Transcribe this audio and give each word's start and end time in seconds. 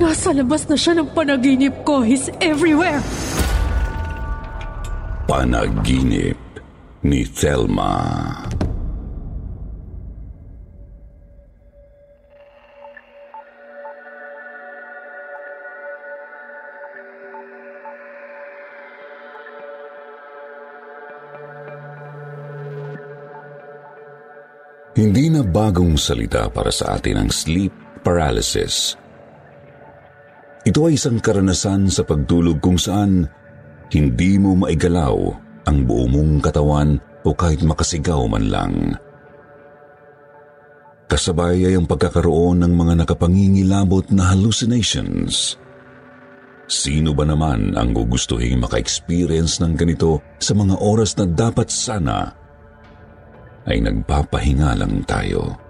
Nasa 0.00 0.32
labas 0.32 0.64
na 0.64 0.80
siya 0.80 0.96
ng 0.96 1.12
panaginip 1.12 1.84
ko. 1.84 2.00
He's 2.00 2.32
everywhere. 2.40 3.04
Panaginip 5.28 6.40
ni 7.04 7.28
Thelma. 7.28 8.00
Hindi 24.96 25.32
na 25.32 25.44
bagong 25.44 25.96
salita 25.96 26.48
para 26.48 26.68
sa 26.68 26.96
atin 26.96 27.24
ang 27.24 27.30
sleep 27.32 27.72
paralysis. 28.00 28.96
Ito 30.60 30.92
ay 30.92 31.00
isang 31.00 31.16
karanasan 31.16 31.88
sa 31.88 32.04
pagtulog 32.04 32.60
kung 32.60 32.76
saan 32.76 33.24
hindi 33.88 34.36
mo 34.36 34.52
maigalaw 34.60 35.16
ang 35.64 35.78
buo 35.88 36.04
mong 36.04 36.44
katawan 36.44 37.00
o 37.24 37.32
kahit 37.32 37.64
makasigaw 37.64 38.28
man 38.28 38.44
lang. 38.52 38.74
Kasabay 41.08 41.64
ay 41.64 41.74
ang 41.74 41.88
pagkakaroon 41.88 42.62
ng 42.62 42.72
mga 42.76 43.02
nakapangingilabot 43.02 44.12
na 44.14 44.30
hallucinations. 44.30 45.58
Sino 46.70 47.16
ba 47.16 47.26
naman 47.26 47.74
ang 47.74 47.90
gugustuhin 47.90 48.62
maka-experience 48.62 49.58
ng 49.58 49.74
ganito 49.74 50.22
sa 50.38 50.54
mga 50.54 50.78
oras 50.78 51.18
na 51.18 51.26
dapat 51.26 51.66
sana 51.66 52.30
ay 53.66 53.82
nagpapahinga 53.82 54.78
lang 54.78 55.02
tayo? 55.02 55.69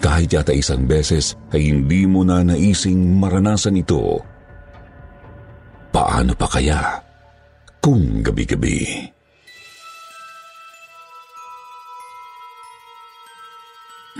Kahit 0.00 0.32
yata 0.32 0.56
isang 0.56 0.88
beses 0.88 1.36
ay 1.52 1.68
hindi 1.68 2.08
mo 2.08 2.24
na 2.24 2.40
naising 2.40 3.20
maranasan 3.20 3.76
ito. 3.76 4.16
Paano 5.92 6.32
pa 6.32 6.48
kaya 6.48 6.80
kung 7.84 8.24
gabi-gabi? 8.24 9.04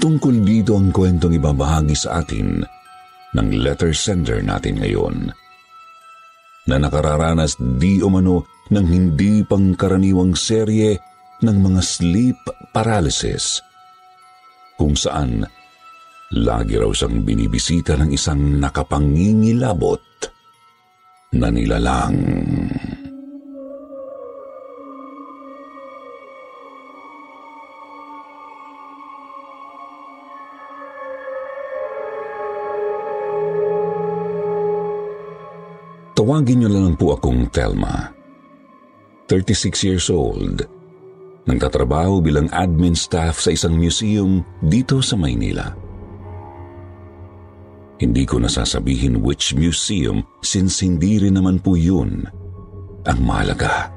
Tungkol 0.01 0.45
dito 0.45 0.77
ang 0.77 0.93
kwentong 0.93 1.37
ibabahagi 1.37 1.97
sa 1.97 2.21
atin 2.25 2.61
ng 3.37 3.49
letter 3.61 3.93
sender 3.97 4.41
natin 4.45 4.81
ngayon 4.81 5.33
na 6.69 6.77
nakararanas 6.77 7.57
di 7.81 8.05
umano 8.05 8.45
ng 8.69 8.87
hindi 8.87 9.41
pangkaraniwang 9.45 10.37
serye 10.37 10.97
ng 11.41 11.57
mga 11.57 11.81
sleep 11.81 12.39
paralysis 12.73 13.65
kung 14.77 14.97
saan 14.97 15.45
lagi 16.31 16.79
raw 16.79 16.91
siyang 16.95 17.27
binibisita 17.27 17.99
ng 17.99 18.15
isang 18.15 18.63
nakapangingilabot 18.63 20.03
na 21.35 21.51
nilalang. 21.51 22.19
Tawagin 36.15 36.63
niyo 36.63 36.71
lang 36.71 36.95
po 36.95 37.17
akong 37.17 37.49
Telma. 37.51 38.13
36 39.27 39.87
years 39.89 40.07
old. 40.13 40.63
Nagtatrabaho 41.49 42.23
bilang 42.23 42.47
admin 42.55 42.95
staff 42.95 43.41
sa 43.41 43.51
isang 43.51 43.75
museum 43.75 44.45
dito 44.61 45.01
sa 45.01 45.17
Maynila. 45.17 45.90
Hindi 48.01 48.25
ko 48.25 48.41
nasasabihin 48.41 49.21
which 49.21 49.53
museum 49.53 50.25
since 50.41 50.81
hindi 50.81 51.21
rin 51.21 51.37
naman 51.37 51.61
po 51.61 51.77
yun 51.77 52.25
ang 53.05 53.19
mahalaga. 53.21 53.93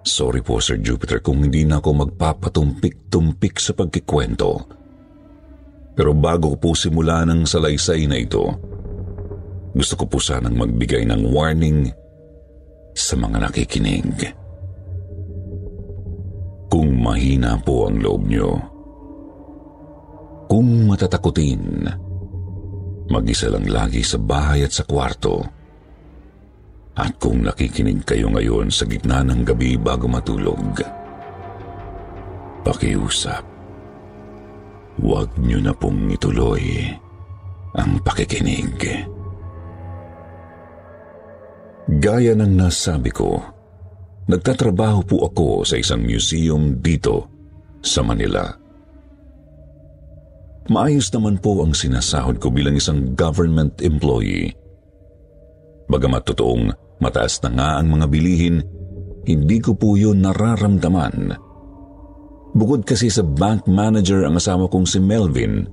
Sorry 0.00 0.40
po 0.40 0.56
Sir 0.56 0.80
Jupiter 0.80 1.20
kung 1.20 1.44
hindi 1.44 1.68
na 1.68 1.76
ako 1.76 2.08
magpapatumpik-tumpik 2.08 3.60
sa 3.60 3.76
pagkikwento. 3.76 4.50
Pero 5.92 6.16
bago 6.16 6.56
po 6.56 6.72
simula 6.72 7.28
ng 7.28 7.44
salaysay 7.44 8.08
na 8.08 8.16
ito, 8.16 8.48
gusto 9.76 9.92
ko 9.98 10.04
po 10.08 10.16
sanang 10.22 10.56
magbigay 10.56 11.04
ng 11.04 11.20
warning 11.36 11.92
sa 12.96 13.12
mga 13.20 13.44
nakikinig. 13.44 14.32
Kung 16.72 16.96
mahina 16.96 17.60
po 17.60 17.92
ang 17.92 18.00
loob 18.00 18.24
nyo, 18.24 18.75
kung 20.46 20.86
matatakutin, 20.86 21.86
mag-isa 23.10 23.50
lang 23.50 23.66
lagi 23.66 24.02
sa 24.02 24.18
bahay 24.18 24.66
at 24.66 24.72
sa 24.74 24.86
kwarto. 24.86 25.42
At 26.96 27.20
kung 27.20 27.44
nakikinig 27.44 28.08
kayo 28.08 28.32
ngayon 28.32 28.72
sa 28.72 28.88
gitna 28.88 29.20
ng 29.20 29.44
gabi 29.44 29.76
bago 29.76 30.08
matulog, 30.08 30.80
pakiusap 32.64 33.44
huwag 34.96 35.28
niyo 35.36 35.60
na 35.60 35.76
pong 35.76 36.08
ituloy 36.08 36.88
ang 37.76 38.00
pakikinig. 38.00 38.80
Gaya 41.86 42.32
ng 42.34 42.52
nasabi 42.56 43.12
ko, 43.12 43.38
nagtatrabaho 44.26 45.00
po 45.04 45.16
ako 45.28 45.48
sa 45.62 45.76
isang 45.78 46.02
museum 46.02 46.80
dito 46.80 47.28
sa 47.84 48.02
Manila. 48.02 48.65
Maayos 50.66 51.08
naman 51.14 51.38
po 51.38 51.62
ang 51.62 51.72
sinasahod 51.72 52.42
ko 52.42 52.50
bilang 52.50 52.74
isang 52.74 53.14
government 53.14 53.78
employee. 53.82 54.50
Bagamat 55.86 56.26
totoong 56.26 56.74
mataas 56.98 57.38
na 57.46 57.50
nga 57.54 57.68
ang 57.78 57.94
mga 57.94 58.06
bilihin, 58.10 58.66
hindi 59.26 59.62
ko 59.62 59.78
po 59.78 59.94
yun 59.94 60.26
nararamdaman 60.26 61.46
Bukod 62.56 62.88
kasi 62.88 63.12
sa 63.12 63.20
bank 63.20 63.68
manager 63.68 64.24
ang 64.24 64.40
asawa 64.40 64.64
kong 64.72 64.88
si 64.88 64.96
Melvin, 64.96 65.68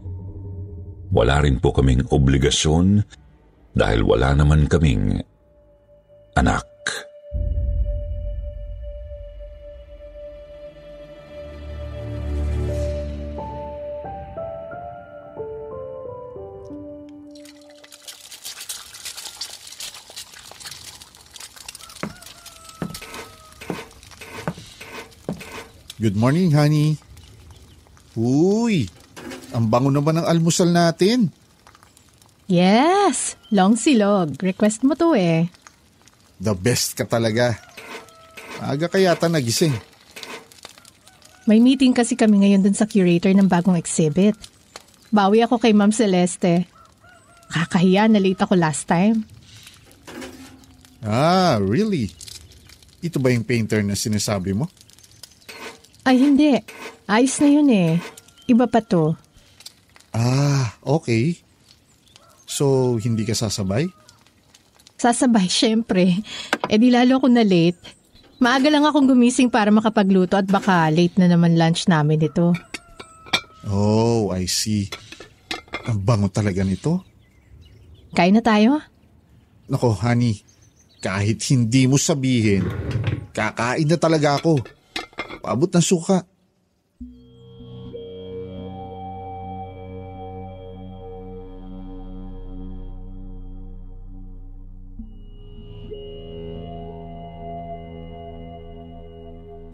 wala 1.15 1.39
rin 1.39 1.55
po 1.63 1.71
kaming 1.71 2.03
obligasyon 2.11 2.99
dahil 3.71 4.03
wala 4.03 4.35
naman 4.35 4.67
kaming 4.67 5.23
anak. 6.35 6.67
Good 26.03 26.19
morning, 26.19 26.51
honey. 26.51 26.99
Uy, 28.19 28.91
ang 29.55 29.71
bango 29.71 29.87
naman 29.87 30.19
ng 30.19 30.27
almusal 30.27 30.67
natin. 30.67 31.31
Yes, 32.43 33.39
long 33.55 33.79
silog. 33.79 34.35
Request 34.43 34.83
mo 34.83 34.99
to 34.99 35.15
eh. 35.15 35.47
The 36.43 36.59
best 36.59 36.99
ka 36.99 37.07
talaga. 37.07 37.55
Aga 38.59 38.91
ka 38.91 38.99
yata 38.99 39.31
nagising. 39.31 39.71
May 41.47 41.63
meeting 41.63 41.95
kasi 41.95 42.19
kami 42.19 42.43
ngayon 42.43 42.67
dun 42.67 42.75
sa 42.75 42.83
curator 42.83 43.31
ng 43.31 43.47
bagong 43.47 43.79
exhibit. 43.79 44.35
Bawi 45.07 45.47
ako 45.47 45.55
kay 45.55 45.71
Ma'am 45.71 45.95
Celeste. 45.95 46.67
Kakahiya 47.47 48.11
na 48.11 48.19
late 48.19 48.43
ako 48.43 48.59
last 48.59 48.91
time. 48.91 49.23
Ah, 50.99 51.63
really? 51.63 52.11
Ito 52.99 53.23
ba 53.23 53.31
yung 53.31 53.47
painter 53.47 53.79
na 53.87 53.95
sinasabi 53.95 54.51
mo? 54.51 54.67
Ay 56.03 56.19
hindi. 56.19 56.59
Ayos 57.07 57.35
na 57.39 57.47
yun 57.47 57.69
eh. 57.71 57.99
Iba 58.47 58.67
pa 58.67 58.83
to. 58.83 59.15
Ah, 60.11 60.75
okay. 60.83 61.39
So, 62.43 62.95
hindi 63.01 63.25
ka 63.25 63.33
sasabay? 63.33 63.89
Sasabay, 64.99 65.49
syempre. 65.49 66.21
Eh 66.69 66.77
di 66.77 66.93
lalo 66.93 67.17
ako 67.17 67.27
na 67.31 67.41
late. 67.41 67.79
Maaga 68.43 68.67
lang 68.67 68.83
akong 68.83 69.07
gumising 69.07 69.47
para 69.47 69.71
makapagluto 69.71 70.35
at 70.35 70.45
baka 70.45 70.91
late 70.91 71.15
na 71.15 71.31
naman 71.31 71.55
lunch 71.55 71.87
namin 71.87 72.19
ito. 72.19 72.51
Oh, 73.67 74.35
I 74.35 74.43
see. 74.45 74.91
Ang 75.87 76.03
bango 76.03 76.27
talaga 76.27 76.61
nito. 76.61 77.03
Kain 78.11 78.35
na 78.35 78.43
tayo? 78.43 78.83
Nako, 79.71 79.95
honey, 80.03 80.43
kahit 80.99 81.39
hindi 81.49 81.87
mo 81.87 81.95
sabihin, 81.95 82.67
kakain 83.31 83.87
na 83.87 83.97
talaga 83.97 84.37
ako. 84.37 84.59
Paabot 85.43 85.69
ng 85.69 85.83
suka. 85.83 86.23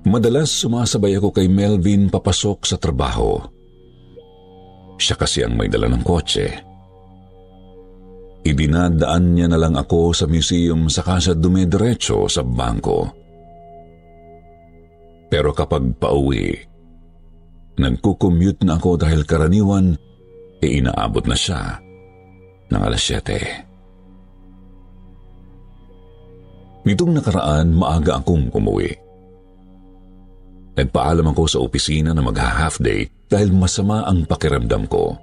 Madalas 0.09 0.49
sumasabay 0.49 1.21
ako 1.21 1.29
kay 1.29 1.45
Melvin 1.45 2.09
papasok 2.09 2.65
sa 2.65 2.81
trabaho. 2.81 3.37
Siya 4.97 5.13
kasi 5.13 5.45
ang 5.45 5.53
may 5.53 5.69
dala 5.69 5.85
ng 5.85 6.01
kotse. 6.01 6.49
Idinadaan 8.41 9.37
niya 9.37 9.47
na 9.53 9.61
lang 9.61 9.77
ako 9.77 10.09
sa 10.17 10.25
museum 10.25 10.89
saka 10.89 11.21
siya 11.21 11.37
dumidiretso 11.37 12.25
sa 12.25 12.41
bangko. 12.41 13.13
Pero 15.29 15.53
kapag 15.53 15.93
pauwi, 16.01 16.57
nagkukommute 17.77 18.65
na 18.65 18.81
ako 18.81 18.97
dahil 18.97 19.21
karaniwan 19.23 19.93
e 20.59 20.67
inaabot 20.81 21.23
na 21.29 21.37
siya 21.37 21.77
ng 22.69 22.81
alas 22.81 23.05
7. 23.05 23.69
Nitong 26.89 27.13
nakaraan, 27.13 27.69
maaga 27.77 28.17
akong 28.17 28.49
umuwi. 28.49 28.89
Nagpaalam 30.79 31.27
ako 31.35 31.43
sa 31.45 31.59
opisina 31.61 32.15
na 32.15 32.23
mag-half 32.23 32.81
day 32.81 33.05
dahil 33.29 33.51
masama 33.53 34.07
ang 34.07 34.25
pakiramdam 34.25 34.87
ko. 34.87 35.13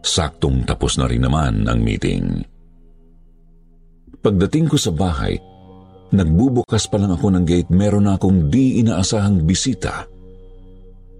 Saktong 0.00 0.64
tapos 0.64 0.96
na 0.96 1.04
rin 1.04 1.26
naman 1.26 1.68
ang 1.68 1.82
meeting. 1.82 2.40
Pagdating 4.24 4.70
ko 4.70 4.76
sa 4.80 4.94
bahay, 4.94 5.36
nagbubukas 6.10 6.90
pa 6.90 6.98
lang 6.98 7.14
ako 7.14 7.26
ng 7.34 7.44
gate 7.46 7.70
meron 7.70 8.06
na 8.10 8.18
akong 8.18 8.50
di 8.50 8.82
inaasahang 8.82 9.46
bisita 9.46 10.06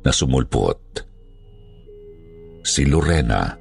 na 0.00 0.10
sumulpot. 0.10 0.78
Si 2.60 2.84
Lorena. 2.84 3.56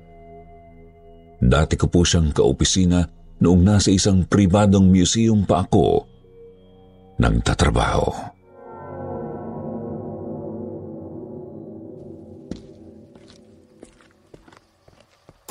Dati 1.40 1.80
ko 1.80 1.88
po 1.88 2.04
siyang 2.04 2.36
kaopisina 2.36 3.00
noong 3.40 3.62
nasa 3.64 3.96
isang 3.96 4.28
pribadong 4.28 4.92
museum 4.92 5.48
pa 5.48 5.64
ako 5.64 6.04
nagtatrabaho. 7.20 8.12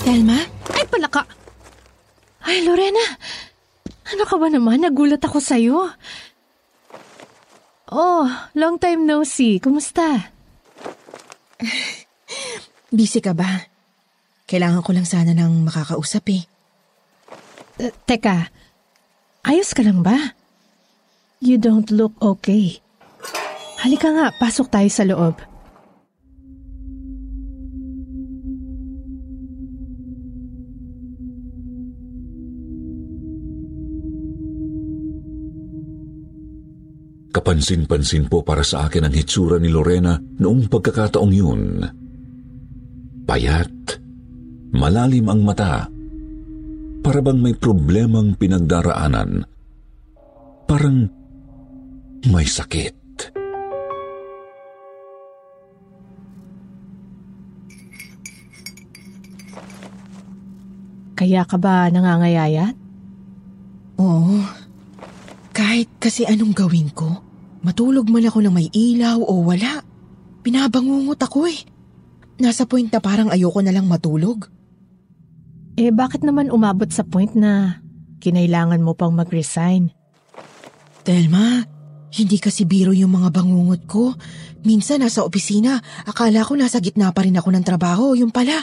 Telma? 0.00 0.40
Ay, 0.72 0.84
palaka! 0.88 1.22
Ay, 2.40 2.64
Lorena! 2.64 3.04
Ano 4.08 4.22
ka 4.24 4.36
ba 4.40 4.48
naman? 4.48 4.80
Nagulat 4.80 5.20
ako 5.20 5.38
sa'yo. 5.40 5.92
Oh, 7.88 8.24
long 8.56 8.76
time 8.76 9.08
no 9.08 9.24
see. 9.24 9.60
Kumusta? 9.60 10.32
Busy 12.96 13.20
ka 13.20 13.32
ba? 13.36 13.68
Kailangan 14.48 14.80
ko 14.80 14.90
lang 14.96 15.04
sana 15.04 15.36
ng 15.36 15.68
makakausap 15.68 16.24
eh. 16.32 16.42
Uh, 17.78 17.92
teka, 18.08 18.48
ayos 19.44 19.76
ka 19.76 19.84
lang 19.84 20.00
ba? 20.00 20.36
You 21.44 21.60
don't 21.60 21.88
look 21.92 22.16
okay. 22.20 22.80
Halika 23.84 24.10
nga, 24.10 24.32
pasok 24.34 24.72
tayo 24.72 24.88
sa 24.90 25.04
loob. 25.06 25.47
Kapansin-pansin 37.48 38.28
po 38.28 38.44
para 38.44 38.60
sa 38.60 38.84
akin 38.84 39.08
ang 39.08 39.14
hitsura 39.16 39.56
ni 39.56 39.72
Lorena 39.72 40.20
noong 40.20 40.68
pagkakataong 40.68 41.32
yun. 41.32 41.80
Payat, 43.24 43.72
malalim 44.76 45.32
ang 45.32 45.40
mata, 45.48 45.88
para 47.00 47.24
bang 47.24 47.40
may 47.40 47.56
problemang 47.56 48.36
pinagdaraanan. 48.36 49.48
Parang 50.68 51.08
may 52.28 52.44
sakit. 52.44 53.32
Kaya 61.16 61.48
ka 61.48 61.56
ba 61.56 61.88
nangangayayat? 61.88 62.76
Oo. 63.96 64.36
Kahit 65.56 65.88
kasi 65.96 66.28
anong 66.28 66.52
gawin 66.52 66.92
ko, 66.92 67.24
Matulog 67.62 68.06
man 68.06 68.26
ako 68.26 68.38
ng 68.44 68.54
may 68.54 68.68
ilaw 68.70 69.18
o 69.18 69.42
wala. 69.42 69.82
Pinabangungot 70.46 71.18
ako 71.18 71.50
eh. 71.50 71.60
Nasa 72.38 72.64
point 72.70 72.86
na 72.86 73.02
parang 73.02 73.34
ayoko 73.34 73.58
na 73.58 73.74
lang 73.74 73.90
matulog. 73.90 74.46
Eh 75.74 75.90
bakit 75.90 76.22
naman 76.22 76.54
umabot 76.54 76.86
sa 76.90 77.02
point 77.02 77.30
na 77.34 77.82
kinailangan 78.22 78.82
mo 78.82 78.94
pang 78.94 79.14
mag-resign? 79.14 79.90
Telma, 81.02 81.66
hindi 82.14 82.38
kasi 82.38 82.62
biro 82.66 82.94
yung 82.94 83.14
mga 83.14 83.30
bangungot 83.34 83.82
ko. 83.90 84.14
Minsan 84.62 85.02
nasa 85.02 85.22
opisina, 85.26 85.78
akala 86.06 86.42
ko 86.46 86.54
nasa 86.58 86.78
gitna 86.78 87.10
pa 87.10 87.26
rin 87.26 87.38
ako 87.38 87.48
ng 87.54 87.64
trabaho. 87.66 88.14
Yung 88.14 88.30
pala, 88.30 88.62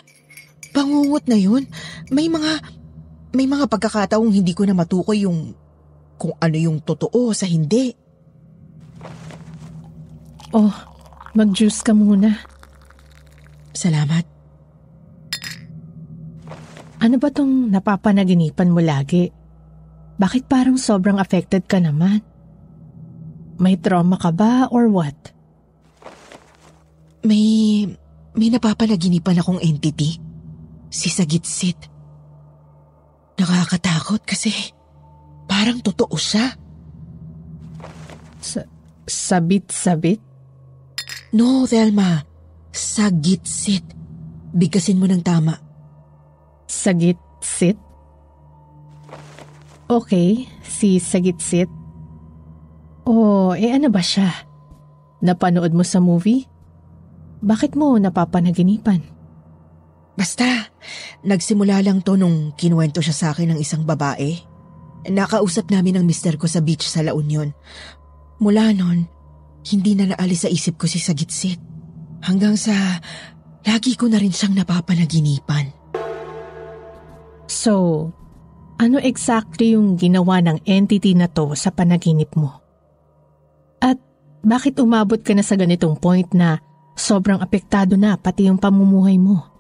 bangungot 0.76 1.28
na 1.28 1.40
yun. 1.40 1.68
May 2.12 2.28
mga, 2.28 2.52
may 3.36 3.48
mga 3.48 3.68
pagkakataong 3.68 4.32
hindi 4.32 4.56
ko 4.56 4.68
na 4.68 4.76
matukoy 4.76 5.24
yung 5.28 5.56
kung 6.16 6.36
ano 6.40 6.56
yung 6.56 6.80
totoo 6.80 7.36
sa 7.36 7.44
hindi. 7.48 8.05
Oh, 10.56 10.72
mag-juice 11.36 11.84
ka 11.84 11.92
muna. 11.92 12.40
Salamat. 13.76 14.24
Ano 17.04 17.20
ba 17.20 17.28
tong 17.28 17.68
napapanaginipan 17.76 18.72
mo 18.72 18.80
lagi? 18.80 19.28
Bakit 20.16 20.48
parang 20.48 20.80
sobrang 20.80 21.20
affected 21.20 21.68
ka 21.68 21.84
naman? 21.84 22.24
May 23.60 23.76
trauma 23.76 24.16
ka 24.16 24.32
ba 24.32 24.72
or 24.72 24.88
what? 24.88 25.36
May... 27.28 27.84
may 28.32 28.48
napapanaginipan 28.48 29.44
akong 29.44 29.60
entity. 29.60 30.16
Si 30.88 31.12
Sagitsit. 31.12 31.92
Nakakatakot 33.36 34.24
kasi 34.24 34.56
parang 35.52 35.84
totoo 35.84 36.16
siya. 36.16 36.48
Sa, 38.40 38.64
sabit-sabit? 39.04 40.35
No, 41.36 41.68
Thelma. 41.68 42.24
Sagitsit. 42.72 43.84
Bigkasin 44.56 44.96
mo 44.96 45.04
ng 45.04 45.20
tama. 45.20 45.60
Sagitsit? 46.64 47.76
Okay, 49.92 50.48
si 50.64 50.96
Sagitsit. 50.96 51.68
Oh, 53.04 53.52
eh 53.52 53.68
ano 53.76 53.92
ba 53.92 54.00
siya? 54.00 54.32
Napanood 55.20 55.76
mo 55.76 55.84
sa 55.84 56.00
movie? 56.00 56.48
Bakit 57.44 57.76
mo 57.76 58.00
napapanaginipan? 58.00 59.04
Basta, 60.16 60.72
nagsimula 61.28 61.84
lang 61.84 62.00
to 62.00 62.16
nung 62.16 62.56
kinuwento 62.56 63.04
siya 63.04 63.12
sa 63.12 63.28
akin 63.36 63.52
ng 63.52 63.60
isang 63.60 63.84
babae. 63.84 64.40
Nakausap 65.12 65.68
namin 65.68 66.00
ng 66.00 66.08
mister 66.08 66.40
ko 66.40 66.48
sa 66.48 66.64
beach 66.64 66.88
sa 66.88 67.04
La 67.04 67.12
Union. 67.12 67.52
Mula 68.40 68.72
nun, 68.72 69.12
hindi 69.66 69.98
na 69.98 70.14
naalis 70.14 70.46
sa 70.46 70.50
isip 70.50 70.78
ko 70.78 70.86
si 70.86 71.02
Sagitsit. 71.02 71.58
Hanggang 72.26 72.54
sa 72.54 73.02
lagi 73.66 73.98
ko 73.98 74.06
na 74.06 74.22
rin 74.22 74.34
siyang 74.34 74.54
napapanaginipan. 74.54 75.74
So, 77.50 77.74
ano 78.78 78.98
exactly 79.02 79.74
yung 79.74 79.98
ginawa 79.98 80.42
ng 80.42 80.66
entity 80.70 81.18
na 81.18 81.26
to 81.30 81.58
sa 81.58 81.74
panaginip 81.74 82.34
mo? 82.38 82.62
At 83.82 83.98
bakit 84.46 84.78
umabot 84.78 85.22
ka 85.22 85.34
na 85.34 85.42
sa 85.42 85.58
ganitong 85.58 85.98
point 85.98 86.30
na 86.38 86.62
sobrang 86.94 87.42
apektado 87.42 87.98
na 87.98 88.18
pati 88.18 88.50
yung 88.50 88.62
pamumuhay 88.62 89.18
mo? 89.18 89.54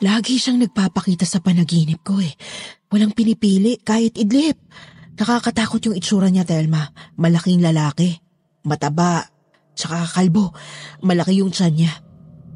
Lagi 0.00 0.40
siyang 0.40 0.64
nagpapakita 0.64 1.28
sa 1.28 1.44
panaginip 1.44 2.00
ko 2.00 2.18
eh. 2.24 2.32
Walang 2.88 3.12
pinipili 3.12 3.76
kahit 3.78 4.16
idlip. 4.16 4.56
Nakakatakot 5.20 5.84
yung 5.84 5.96
itsura 6.00 6.32
niya, 6.32 6.48
Telma. 6.48 6.88
Malaking 7.20 7.60
lalaki 7.60 8.29
mataba, 8.64 9.28
tsaka 9.74 10.04
kalbo. 10.10 10.52
Malaki 11.00 11.40
yung 11.40 11.52
tiyan 11.52 11.72
niya. 11.72 11.92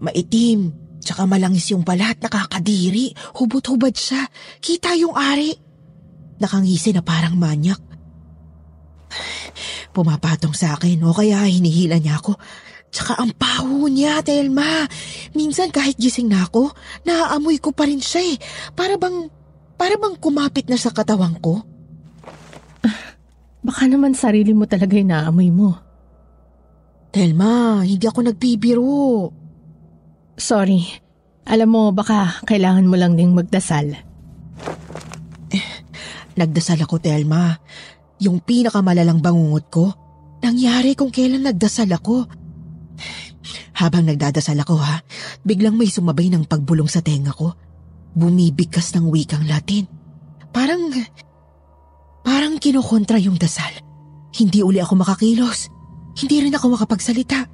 Maitim, 0.04 0.75
tsaka 1.00 1.25
malangis 1.25 1.73
yung 1.73 1.84
balat, 1.84 2.20
nakakadiri. 2.20 3.16
Hubot-hubad 3.40 3.94
siya. 3.96 4.28
Kita 4.61 4.92
yung 4.96 5.16
ari. 5.16 5.56
Nakangisi 6.40 6.92
na 6.92 7.00
parang 7.00 7.38
manyak. 7.38 7.80
Pumapatong 9.94 10.52
sa 10.52 10.75
akin 10.76 11.00
o 11.06 11.14
kaya 11.14 11.46
hinihila 11.46 11.96
niya 12.00 12.18
ako. 12.18 12.34
Tsaka 12.94 13.18
ang 13.18 13.34
paho 13.34 13.90
niya, 13.90 14.23
Telma. 14.23 14.87
Minsan 15.34 15.75
kahit 15.75 15.99
gising 15.99 16.30
na 16.30 16.46
ako, 16.46 16.70
naaamoy 17.02 17.58
ko 17.58 17.75
pa 17.75 17.90
rin 17.90 17.99
siya 17.99 18.23
eh. 18.34 18.37
Para 18.70 18.94
bang, 18.94 19.26
para 19.75 19.99
bang 19.99 20.14
kumapit 20.14 20.70
na 20.70 20.78
sa 20.78 20.94
katawan 20.94 21.34
ko. 21.42 21.66
Baka 23.66 23.82
naman 23.90 24.14
sarili 24.14 24.54
mo 24.54 24.70
talaga 24.70 24.94
yung 24.94 25.11
naamoy 25.11 25.50
mo. 25.50 25.75
Telma, 27.14 27.87
hindi 27.87 28.11
ako 28.11 28.26
nagbibiro. 28.26 29.30
Sorry. 30.35 30.83
Alam 31.47 31.68
mo, 31.71 31.83
baka 31.94 32.42
kailangan 32.42 32.90
mo 32.90 32.99
lang 32.99 33.14
ding 33.14 33.30
magdasal. 33.30 33.94
Nagdasal 36.35 36.83
ako, 36.83 36.99
Telma. 36.99 37.54
Yung 38.18 38.42
pinakamalalang 38.42 39.23
bangungot 39.23 39.71
ko, 39.71 39.94
nangyari 40.42 40.99
kung 40.99 41.14
kailan 41.14 41.47
nagdasal 41.47 41.87
ako. 41.94 42.26
Habang 43.78 44.11
nagdadasal 44.11 44.59
ako 44.59 44.75
ha, 44.83 44.99
biglang 45.47 45.78
may 45.78 45.87
sumabay 45.87 46.26
ng 46.35 46.50
pagbulong 46.50 46.90
sa 46.90 46.99
tenga 46.99 47.30
ko. 47.30 47.54
Bumibigkas 48.18 48.90
ng 48.99 49.06
wikang 49.06 49.47
Latin. 49.47 49.87
Parang, 50.50 50.90
parang 52.26 52.59
kinokontra 52.59 53.23
yung 53.23 53.38
dasal. 53.38 53.71
Hindi 54.35 54.66
uli 54.66 54.83
ako 54.83 54.99
makakilos. 54.99 55.73
Hindi 56.14 56.47
rin 56.47 56.54
ako 56.54 56.78
makapagsalita. 56.78 57.50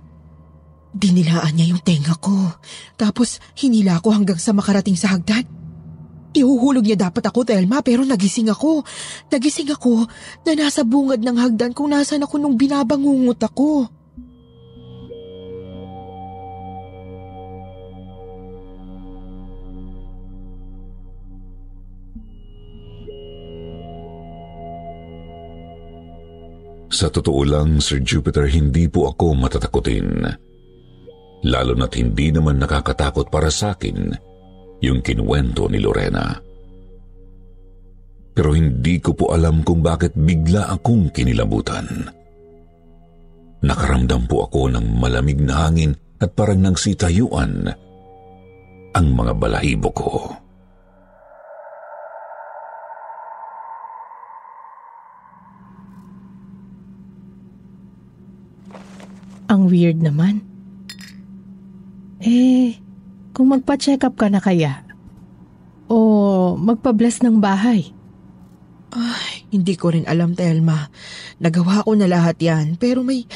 Dinilaan 0.90 1.54
niya 1.54 1.70
yung 1.72 1.82
tenga 1.82 2.18
ko. 2.18 2.50
Tapos 2.98 3.38
hinila 3.56 4.02
ako 4.02 4.08
hanggang 4.12 4.38
sa 4.40 4.50
makarating 4.52 4.98
sa 4.98 5.14
hagdan. 5.16 5.46
Ihuhulog 6.30 6.86
niya 6.86 7.10
dapat 7.10 7.26
ako, 7.26 7.42
Telma, 7.42 7.82
pero 7.82 8.06
nagising 8.06 8.54
ako. 8.54 8.86
Nagising 9.34 9.74
ako 9.74 10.06
na 10.46 10.52
nasa 10.54 10.86
bungad 10.86 11.18
ng 11.18 11.36
hagdan 11.38 11.74
kung 11.74 11.90
nasan 11.90 12.22
ako 12.22 12.38
nung 12.38 12.54
binabangungot 12.54 13.42
ako. 13.42 13.90
Sa 27.00 27.08
totoo 27.08 27.48
lang, 27.48 27.80
Sir 27.80 28.04
Jupiter, 28.04 28.44
hindi 28.44 28.84
po 28.84 29.08
ako 29.08 29.32
matatakutin. 29.32 30.20
Lalo 31.48 31.72
na't 31.72 31.96
hindi 31.96 32.28
naman 32.28 32.60
nakakatakot 32.60 33.32
para 33.32 33.48
sa 33.48 33.72
akin 33.72 34.12
yung 34.84 35.00
kinuwento 35.00 35.64
ni 35.72 35.80
Lorena. 35.80 36.36
Pero 38.36 38.52
hindi 38.52 39.00
ko 39.00 39.16
po 39.16 39.32
alam 39.32 39.64
kung 39.64 39.80
bakit 39.80 40.12
bigla 40.12 40.76
akong 40.76 41.08
kinilabutan. 41.08 41.88
Nakaramdam 43.64 44.28
po 44.28 44.44
ako 44.44 44.68
ng 44.68 45.00
malamig 45.00 45.40
na 45.40 45.72
hangin 45.72 45.96
at 46.20 46.36
parang 46.36 46.68
nagsitayuan 46.68 47.64
ang 48.92 49.06
mga 49.16 49.32
balahibo 49.40 49.88
ko. 49.96 50.36
Ang 59.50 59.66
weird 59.66 59.98
naman. 59.98 60.46
Eh, 62.22 62.78
kung 63.34 63.50
magpa-check 63.50 64.06
up 64.06 64.14
ka 64.14 64.30
na 64.30 64.38
kaya? 64.38 64.86
O 65.90 66.54
magpa-bless 66.54 67.26
ng 67.26 67.42
bahay? 67.42 67.90
Ay, 68.94 69.50
hindi 69.50 69.74
ko 69.74 69.90
rin 69.90 70.06
alam, 70.06 70.38
Telma. 70.38 70.86
Nagawa 71.42 71.82
ko 71.82 71.98
na 71.98 72.06
lahat 72.06 72.38
yan, 72.38 72.78
pero 72.78 73.02
may... 73.02 73.26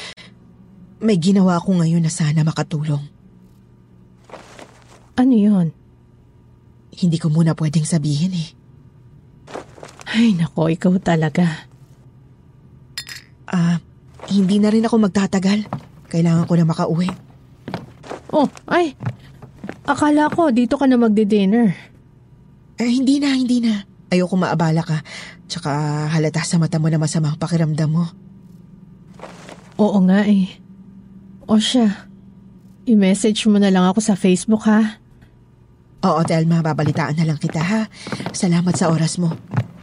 May 1.03 1.19
ginawa 1.19 1.59
ko 1.59 1.75
ngayon 1.75 1.99
na 1.99 2.11
sana 2.11 2.47
makatulong. 2.47 3.03
Ano 5.19 5.35
yon? 5.35 5.75
Hindi 6.95 7.19
ko 7.19 7.27
muna 7.27 7.51
pwedeng 7.59 7.83
sabihin 7.83 8.31
eh. 8.31 8.49
Ay, 10.15 10.31
nako, 10.31 10.71
ikaw 10.71 10.95
talaga. 11.03 11.67
Ah, 13.51 13.83
hindi 14.31 14.63
na 14.63 14.71
rin 14.71 14.87
ako 14.87 14.95
magtatagal. 15.03 15.67
Kailangan 16.09 16.45
ko 16.45 16.53
na 16.55 16.65
makauwi. 16.67 17.09
Oh, 18.35 18.49
ay. 18.67 18.93
Akala 19.85 20.29
ko 20.33 20.49
dito 20.49 20.75
ka 20.75 20.85
na 20.89 20.97
magdi-dinner. 20.97 21.73
Eh, 22.81 22.91
hindi 22.91 23.21
na, 23.21 23.31
hindi 23.31 23.63
na. 23.63 23.85
Ayoko 24.11 24.35
maabala 24.35 24.81
ka. 24.83 25.01
Tsaka 25.45 25.71
halata 26.09 26.41
sa 26.41 26.57
mata 26.57 26.81
mo 26.81 26.89
na 26.89 26.99
masamang 26.99 27.37
pakiramdam 27.37 27.89
mo. 27.89 28.05
Oo 29.77 29.99
nga 30.07 30.25
eh. 30.25 30.49
O 31.45 31.61
siya, 31.61 32.09
i-message 32.89 33.45
mo 33.45 33.61
na 33.61 33.69
lang 33.69 33.85
ako 33.85 33.99
sa 34.01 34.17
Facebook 34.17 34.65
ha. 34.65 34.97
Oo, 36.05 36.21
Telma, 36.21 36.61
babalitaan 36.61 37.17
na 37.17 37.25
lang 37.25 37.41
kita 37.41 37.61
ha. 37.61 37.81
Salamat 38.33 38.73
sa 38.77 38.93
oras 38.93 39.17
mo. 39.17 39.33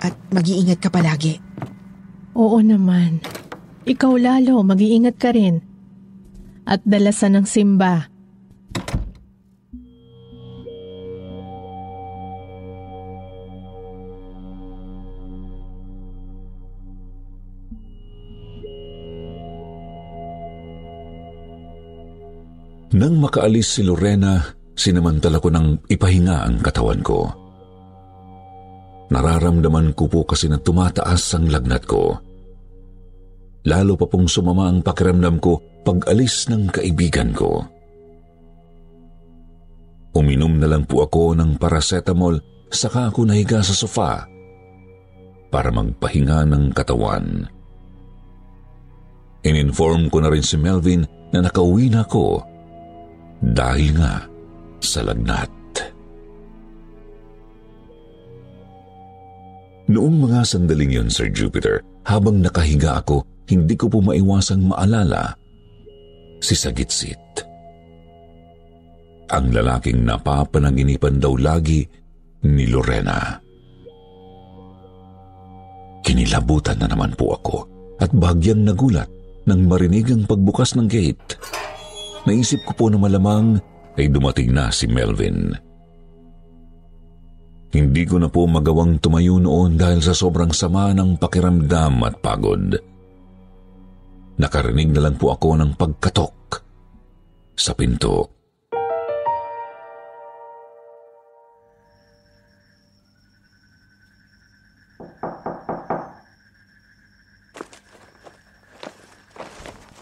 At 0.02 0.14
mag-iingat 0.35 0.79
ka 0.79 0.91
palagi. 0.91 1.38
Oo 2.35 2.59
naman. 2.62 3.23
Ikaw 3.87 4.12
lalo, 4.19 4.62
mag-iingat 4.62 5.19
ka 5.19 5.35
rin. 5.35 5.72
At 6.66 6.81
dalasan 6.87 7.42
ng 7.42 7.47
simba. 7.47 8.12
Nang 22.92 23.16
makaalis 23.16 23.81
si 23.81 23.83
Lorena, 23.83 24.37
sinamantala 24.76 25.40
ko 25.40 25.49
ng 25.49 25.88
ipahinga 25.88 26.45
ang 26.45 26.61
katawan 26.61 27.00
ko. 27.00 27.25
Nararamdaman 29.09 29.97
ko 29.97 30.09
po 30.09 30.28
kasi 30.28 30.49
na 30.49 30.61
tumataas 30.61 31.37
ang 31.37 31.49
lagnat 31.49 31.88
ko. 31.88 32.32
Lalo 33.62 33.95
pa 33.95 34.11
pong 34.11 34.26
sumama 34.26 34.66
ang 34.66 34.83
pakiramdam 34.83 35.38
ko 35.38 35.62
pag 35.87 36.02
alis 36.11 36.50
ng 36.50 36.66
kaibigan 36.71 37.31
ko. 37.31 37.62
Uminom 40.12 40.59
na 40.59 40.69
lang 40.69 40.85
po 40.85 41.07
ako 41.07 41.38
ng 41.38 41.57
paracetamol 41.57 42.37
saka 42.69 43.09
ako 43.09 43.28
nahiga 43.28 43.62
sa 43.64 43.73
sofa 43.73 44.26
para 45.52 45.69
magpahinga 45.71 46.49
ng 46.49 46.64
katawan. 46.73 47.47
Ininform 49.42 50.09
ko 50.09 50.19
na 50.23 50.31
rin 50.31 50.45
si 50.45 50.57
Melvin 50.57 51.04
na 51.35 51.45
nakauwi 51.45 51.90
na 51.90 52.07
ako 52.07 52.40
dahil 53.42 53.99
nga 53.99 54.26
sa 54.78 55.02
lagnat. 55.02 55.50
Noong 59.92 60.16
mga 60.25 60.40
sandaling 60.47 60.95
yun, 60.95 61.09
Sir 61.11 61.28
Jupiter, 61.28 61.83
habang 62.07 62.40
nakahiga 62.40 63.02
ako, 63.02 63.26
hindi 63.49 63.75
ko 63.75 63.91
po 63.91 63.99
maiwasang 64.05 64.63
maalala 64.67 65.35
si 66.43 66.55
Sagitsit. 66.59 67.47
Ang 69.33 69.55
lalaking 69.55 70.05
napapanaginipan 70.05 71.17
daw 71.17 71.33
lagi 71.39 71.81
ni 72.45 72.69
Lorena. 72.69 73.39
Kinilabutan 76.03 76.83
na 76.83 76.91
naman 76.91 77.15
po 77.15 77.33
ako 77.39 77.57
at 78.03 78.11
bagyang 78.13 78.67
nagulat 78.67 79.09
nang 79.47 79.65
marinig 79.65 80.11
ang 80.11 80.27
pagbukas 80.27 80.75
ng 80.75 80.91
gate. 80.91 81.39
Naisip 82.29 82.63
ko 82.67 82.73
po 82.75 82.85
na 82.91 82.99
malamang 82.99 83.59
ay 83.97 84.11
dumating 84.11 84.53
na 84.53 84.69
si 84.75 84.91
Melvin. 84.91 85.55
Hindi 87.73 88.05
ko 88.05 88.21
na 88.21 88.29
po 88.29 88.45
magawang 88.45 89.01
tumayo 89.01 89.41
noon 89.41 89.81
dahil 89.81 90.05
sa 90.05 90.13
sobrang 90.13 90.53
sama 90.53 90.93
ng 90.93 91.17
pakiramdam 91.17 92.05
at 92.05 92.21
pagod. 92.21 92.92
Nakarinig 94.43 94.91
na 94.91 95.07
lang 95.07 95.15
po 95.15 95.31
ako 95.31 95.55
ng 95.55 95.79
pagkatok 95.79 96.67
sa 97.55 97.79
pinto. 97.79 98.27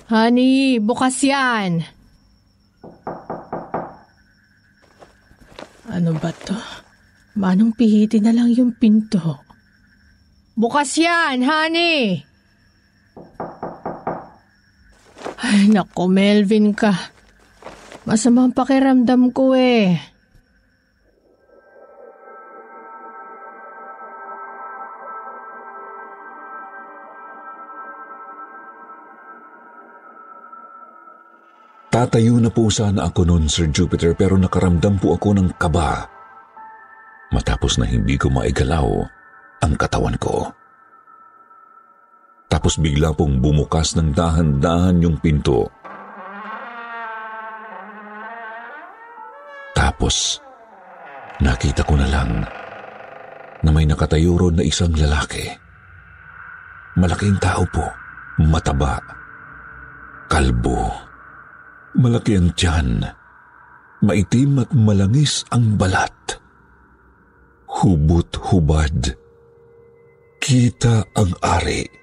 Honey, 0.09 0.81
bukas 0.81 1.21
yan. 1.21 1.85
Ano 5.93 6.17
ba 6.17 6.33
to? 6.33 6.57
Manong 7.37 7.77
pihitin 7.77 8.25
na 8.25 8.33
lang 8.33 8.49
yung 8.57 8.73
pinto. 8.73 9.45
Bukas 10.57 10.97
yan, 10.97 11.45
honey! 11.45 12.30
Ay, 15.41 15.73
nako, 15.73 16.05
Melvin 16.13 16.77
ka. 16.77 16.93
Masamang 18.05 18.53
pakiramdam 18.53 19.33
ko 19.33 19.57
eh. 19.57 19.97
Tatayo 31.91 32.39
na 32.39 32.55
po 32.55 32.71
sana 32.71 33.11
ako 33.11 33.27
noon, 33.27 33.51
Sir 33.51 33.67
Jupiter, 33.75 34.15
pero 34.15 34.39
nakaramdam 34.39 35.03
po 35.03 35.19
ako 35.19 35.35
ng 35.35 35.49
kaba. 35.59 36.07
Matapos 37.35 37.83
na 37.83 37.87
hindi 37.89 38.15
ko 38.15 38.31
maigalaw 38.31 38.87
ang 39.61 39.75
katawan 39.75 40.15
ko. 40.17 40.60
Tapos 42.51 42.77
bigla 42.83 43.15
pong 43.15 43.39
bumukas 43.39 43.95
ng 43.95 44.11
dahan-dahan 44.11 44.99
yung 45.01 45.17
pinto. 45.23 45.71
Tapos, 49.71 50.43
nakita 51.39 51.87
ko 51.87 51.95
na 51.95 52.11
lang 52.11 52.43
na 53.63 53.71
may 53.71 53.87
nakatayo 53.87 54.35
na 54.51 54.67
isang 54.67 54.91
lalaki. 54.99 55.47
Malaking 56.99 57.39
tao 57.39 57.63
po, 57.71 57.87
mataba, 58.43 58.99
kalbo 60.27 61.11
Malaki 61.99 62.39
ang 62.39 62.55
tiyan. 62.55 63.03
Maitim 64.07 64.63
at 64.63 64.71
malangis 64.71 65.43
ang 65.51 65.75
balat. 65.75 66.39
Hubot-hubad. 67.67 69.19
Kita 70.39 71.05
ang 71.19 71.35
ari. 71.43 72.00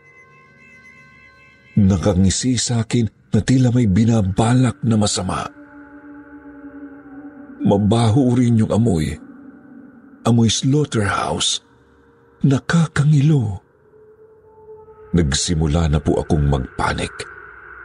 Nakangisi 1.78 2.58
sa 2.58 2.82
akin 2.82 3.06
na 3.30 3.40
tila 3.46 3.70
may 3.70 3.86
binabalak 3.86 4.82
na 4.82 4.98
masama. 4.98 5.46
Mabaho 7.62 8.34
rin 8.34 8.58
yung 8.66 8.74
amoy. 8.74 9.14
Amoy 10.26 10.50
slaughterhouse. 10.50 11.62
Nakakangilo. 12.42 13.62
Nagsimula 15.14 15.86
na 15.94 16.02
po 16.02 16.18
akong 16.18 16.50
magpanik. 16.50 17.14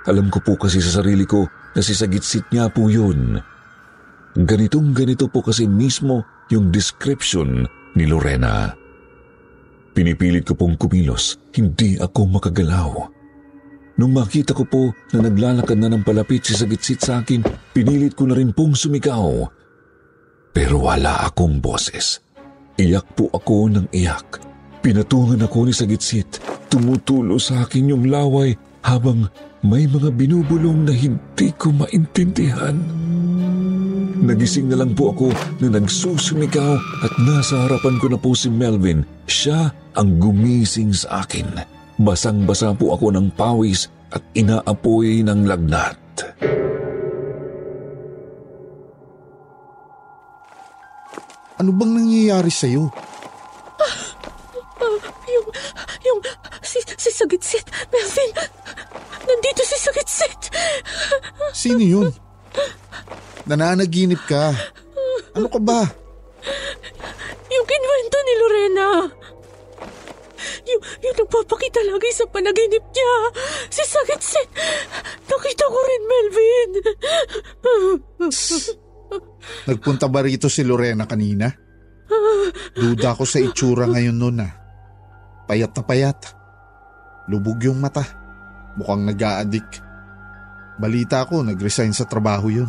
Alam 0.09 0.33
ko 0.33 0.41
po 0.41 0.57
kasi 0.57 0.81
sa 0.81 1.05
sarili 1.05 1.29
ko 1.29 1.45
na 1.77 1.81
si 1.85 1.93
Sagitsit 1.93 2.49
nga 2.49 2.73
po 2.73 2.89
yun. 2.89 3.39
Ganitong 4.33 4.97
ganito 4.97 5.29
po 5.29 5.45
kasi 5.45 5.69
mismo 5.69 6.25
yung 6.49 6.73
description 6.73 7.69
ni 7.93 8.09
Lorena. 8.09 8.73
Pinipilit 9.93 10.49
ko 10.49 10.57
pong 10.57 10.81
kumilos, 10.81 11.37
hindi 11.53 12.01
ako 12.01 12.41
makagalaw. 12.41 13.22
Nung 14.01 14.17
makita 14.17 14.57
ko 14.57 14.65
po 14.65 14.83
na 15.13 15.29
naglalakad 15.29 15.77
na 15.77 15.93
ng 15.93 16.05
palapit 16.05 16.49
si 16.49 16.57
Sagitsit 16.57 17.05
sa 17.05 17.21
akin, 17.21 17.45
pinilit 17.77 18.17
ko 18.17 18.25
na 18.25 18.37
rin 18.37 18.57
pong 18.57 18.73
sumigaw. 18.73 19.45
Pero 20.53 20.89
wala 20.89 21.29
akong 21.29 21.61
boses. 21.61 22.21
Iyak 22.81 23.13
po 23.13 23.29
ako 23.29 23.69
ng 23.69 23.87
iyak. 23.93 24.41
Pinatungan 24.81 25.45
ako 25.45 25.69
ni 25.69 25.73
Sagitsit. 25.77 26.41
Tumutulo 26.73 27.37
sa 27.37 27.69
akin 27.69 27.93
yung 27.93 28.09
laway 28.09 28.57
habang 28.81 29.29
may 29.61 29.85
mga 29.87 30.09
binubulong 30.11 30.89
na 30.89 30.93
hindi 30.97 31.53
ko 31.55 31.71
maintindihan. 31.71 32.75
Nagising 34.23 34.71
na 34.71 34.81
lang 34.81 34.95
po 34.95 35.13
ako 35.13 35.35
na 35.61 35.79
nagsusumigaw 35.79 36.79
at 37.03 37.13
nasa 37.27 37.67
harapan 37.67 37.99
ko 37.99 38.07
na 38.09 38.19
po 38.19 38.33
si 38.33 38.49
Melvin. 38.49 39.03
Siya 39.27 39.71
ang 39.99 40.17
gumising 40.23 40.95
sa 40.95 41.27
akin. 41.27 41.82
Basang-basa 42.01 42.73
po 42.77 42.97
ako 42.97 43.13
ng 43.13 43.33
pawis 43.37 43.89
at 44.13 44.23
inaapoy 44.33 45.25
ng 45.25 45.45
lagnat. 45.49 45.99
Ano 51.61 51.71
bang 51.79 51.93
nangyayari 51.95 52.51
sa'yo? 52.51 52.91
Uh, 53.79 53.97
uh, 54.83 54.99
yung, 55.31 55.47
yung, 56.03 56.19
si, 56.59 56.83
si 56.99 57.11
Sagitsit, 57.15 57.71
Melvin, 57.93 58.35
Nandito 59.23 59.63
si 59.63 59.77
Sakitsit. 59.79 60.41
Sino 61.55 61.83
yun? 61.83 62.11
Nananaginip 63.47 64.23
ka. 64.27 64.55
Ano 65.39 65.47
ka 65.47 65.61
ba? 65.63 65.87
Yung 67.53 67.67
kinwento 67.67 68.17
ni 68.19 68.35
Lorena. 68.39 68.89
Yung, 70.69 70.83
yung 71.03 71.17
nagpapakita 71.19 71.81
lagi 71.87 72.09
sa 72.15 72.25
panaginip 72.29 72.85
niya. 72.91 73.13
Si 73.69 73.83
Sakitsit. 73.85 74.49
Nakita 75.27 75.65
ko 75.69 75.79
rin, 75.81 76.03
Melvin. 76.07 76.71
Nagpunta 79.69 80.07
ba 80.09 80.25
rito 80.25 80.49
si 80.49 80.63
Lorena 80.65 81.05
kanina? 81.05 81.51
Duda 82.73 83.17
ko 83.17 83.25
sa 83.25 83.41
itsura 83.41 83.89
ngayon 83.89 84.17
noon 84.17 84.45
ah. 84.45 84.53
Payat 85.49 85.73
na 85.77 85.83
payat. 85.83 86.19
Lubog 87.29 87.61
yung 87.63 87.81
mata. 87.81 88.05
Mukhang 88.77 89.05
nag 89.05 89.21
a 89.21 89.45
Balita 90.81 91.29
ko, 91.29 91.45
nag-resign 91.45 91.93
sa 91.93 92.09
trabaho 92.09 92.49
yun. 92.49 92.69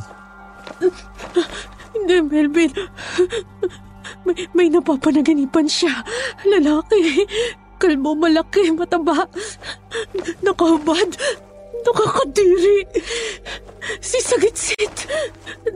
Hindi, 1.96 2.20
Melvin. 2.20 2.72
May, 4.28 4.36
may 4.52 4.68
napapanaganipan 4.68 5.68
siya. 5.68 6.04
Lalaki. 6.48 7.24
Kalmo 7.84 8.16
malaki, 8.16 8.72
mataba. 8.72 9.28
Nakahubad. 10.40 11.20
Nakakadiri. 11.84 12.88
Si 14.00 14.24
Sagitsit. 14.24 15.12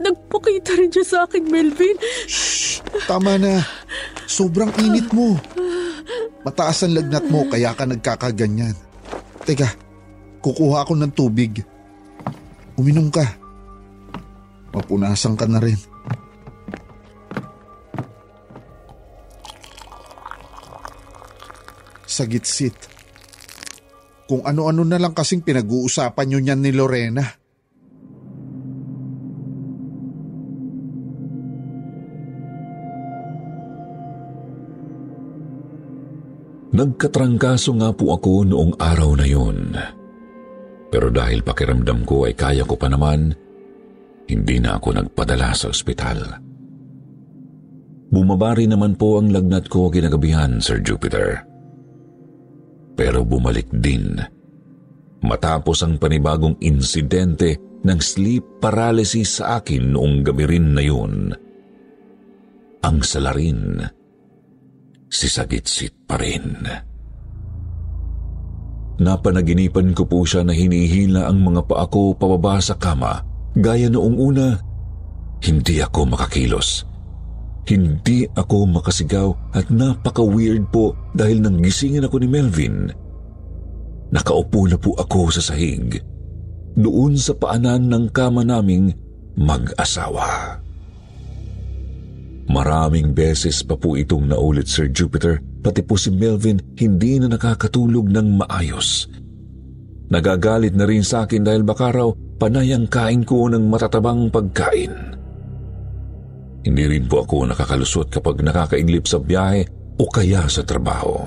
Nagpakita 0.00 0.72
rin 0.80 0.88
siya 0.88 1.04
sa 1.04 1.18
akin, 1.28 1.44
Melvin. 1.52 2.00
Shh! 2.24 2.80
Tama 3.04 3.36
na. 3.36 3.60
Sobrang 4.24 4.72
init 4.80 5.12
mo. 5.12 5.36
Mataas 6.48 6.88
ang 6.88 6.96
lagnat 6.96 7.28
mo 7.28 7.44
kaya 7.52 7.76
ka 7.76 7.84
nagkakaganyan. 7.84 8.72
Teka, 9.44 9.68
Kukuha 10.38 10.86
ako 10.86 10.96
ng 10.96 11.12
tubig. 11.12 11.60
Uminom 12.78 13.10
ka. 13.10 13.26
Mapunasan 14.70 15.34
ka 15.34 15.44
na 15.50 15.58
rin. 15.58 15.76
Sagitsit. 22.08 22.96
Kung 24.24 24.40
ano-ano 24.48 24.80
na 24.88 24.96
lang 24.96 25.12
kasing 25.12 25.44
pinag-uusapan 25.44 26.24
nyo 26.24 26.38
niyan 26.40 26.60
ni 26.64 26.72
Lorena. 26.72 27.24
Nagkatrangkaso 36.78 37.74
nga 37.76 37.90
po 37.92 38.16
ako 38.16 38.32
noong 38.48 38.72
araw 38.80 39.10
na 39.18 39.26
yun. 39.26 39.76
Pero 40.88 41.12
dahil 41.12 41.44
pakiramdam 41.44 42.08
ko 42.08 42.24
ay 42.24 42.32
kaya 42.32 42.64
ko 42.64 42.78
pa 42.78 42.88
naman, 42.88 43.34
hindi 44.28 44.56
na 44.60 44.80
ako 44.80 44.96
nagpadala 44.96 45.52
sa 45.52 45.68
ospital. 45.72 46.38
Bumabari 48.08 48.64
naman 48.64 48.96
po 48.96 49.20
ang 49.20 49.28
lagnat 49.28 49.68
ko 49.68 49.92
kinagabihan, 49.92 50.60
Sir 50.64 50.80
Jupiter. 50.80 51.44
Pero 52.98 53.22
bumalik 53.22 53.70
din 53.70 54.18
matapos 55.22 55.86
ang 55.86 56.02
panibagong 56.02 56.58
insidente 56.62 57.58
ng 57.86 57.98
sleep 58.02 58.58
paralysis 58.58 59.38
sa 59.38 59.62
akin 59.62 59.94
noong 59.94 60.26
gabi 60.26 60.44
rin 60.50 60.74
na 60.74 60.82
yun. 60.82 61.30
Ang 62.82 62.98
salarin, 63.02 63.82
si 65.06 65.26
Sagitsit 65.30 65.94
pa 66.06 66.18
rin. 66.18 66.66
Napanaginipan 68.98 69.94
ko 69.94 70.10
po 70.10 70.26
siya 70.26 70.42
na 70.42 70.50
hinihila 70.50 71.30
ang 71.30 71.38
mga 71.38 71.70
paa 71.70 71.86
ko 71.86 72.18
pababa 72.18 72.58
sa 72.58 72.74
kama. 72.74 73.22
Gaya 73.54 73.86
noong 73.86 74.16
una, 74.18 74.58
hindi 75.42 75.78
ako 75.78 76.18
makakilos. 76.18 76.82
Hindi 77.68 78.24
ako 78.32 78.80
makasigaw 78.80 79.52
at 79.52 79.68
napaka-weird 79.68 80.72
po 80.72 80.96
dahil 81.12 81.44
nang 81.44 81.60
gisingin 81.60 82.08
ako 82.08 82.16
ni 82.24 82.28
Melvin. 82.28 82.88
Nakaupo 84.08 84.64
na 84.64 84.80
po 84.80 84.96
ako 84.96 85.28
sa 85.28 85.52
sahig. 85.52 86.00
Doon 86.78 87.20
sa 87.20 87.36
paanan 87.36 87.92
ng 87.92 88.08
kama 88.08 88.40
naming 88.40 88.96
mag-asawa. 89.36 90.56
Maraming 92.48 93.12
beses 93.12 93.60
pa 93.60 93.76
po 93.76 93.92
itong 94.00 94.24
naulit 94.24 94.64
Sir 94.64 94.88
Jupiter 94.88 95.44
Pati 95.58 95.82
po 95.82 95.98
si 95.98 96.14
Melvin 96.14 96.62
hindi 96.78 97.18
na 97.18 97.34
nakakatulog 97.34 98.08
ng 98.14 98.38
maayos. 98.38 99.10
Nagagalit 100.08 100.72
na 100.72 100.86
rin 100.86 101.02
sa 101.02 101.26
akin 101.26 101.42
dahil 101.44 101.66
baka 101.66 101.92
raw 101.92 102.08
panayang 102.38 102.86
kain 102.86 103.26
ko 103.26 103.50
ng 103.50 103.66
matatabang 103.66 104.30
pagkain. 104.30 105.17
Hindi 106.66 106.84
rin 106.90 107.04
po 107.06 107.22
ako 107.22 107.54
nakakalusot 107.54 108.10
kapag 108.10 108.42
nakakaiglip 108.42 109.06
sa 109.06 109.22
biyahe 109.22 109.62
o 109.98 110.04
kaya 110.10 110.46
sa 110.50 110.66
trabaho. 110.66 111.22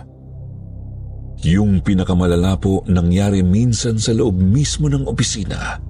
Yung 1.41 1.81
pinakamalala 1.81 2.59
po 2.61 2.85
nangyari 2.85 3.41
minsan 3.41 3.97
sa 3.97 4.13
loob 4.13 4.37
mismo 4.37 4.91
ng 4.91 5.09
opisina. 5.09 5.81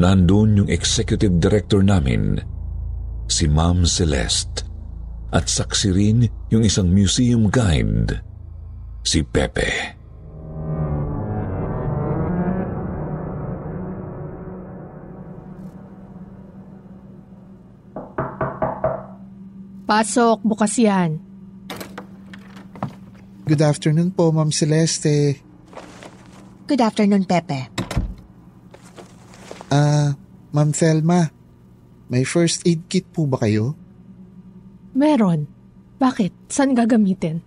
Nandun 0.00 0.64
yung 0.64 0.70
executive 0.72 1.36
director 1.38 1.84
namin, 1.84 2.40
si 3.28 3.46
Ma'am 3.46 3.86
Celeste 3.86 4.66
at 5.30 5.46
saksi 5.46 5.88
rin 5.92 6.26
yung 6.50 6.64
isang 6.66 6.90
museum 6.90 7.46
guide, 7.52 8.18
si 9.06 9.22
Pepe. 9.22 10.01
Pasok, 19.82 20.46
bukas 20.46 20.78
yan. 20.78 21.18
Good 23.42 23.58
afternoon 23.58 24.14
po, 24.14 24.30
Ma'am 24.30 24.54
Celeste. 24.54 25.42
Good 26.70 26.78
afternoon, 26.78 27.26
Pepe. 27.26 27.66
Ah, 29.72 30.14
Ma'am 30.54 30.70
Thelma, 30.70 31.26
may 32.06 32.22
first 32.22 32.62
aid 32.62 32.86
kit 32.86 33.10
po 33.10 33.26
ba 33.26 33.42
kayo? 33.42 33.74
Meron. 34.94 35.48
Bakit? 35.98 36.52
Saan 36.52 36.78
gagamitin? 36.78 37.42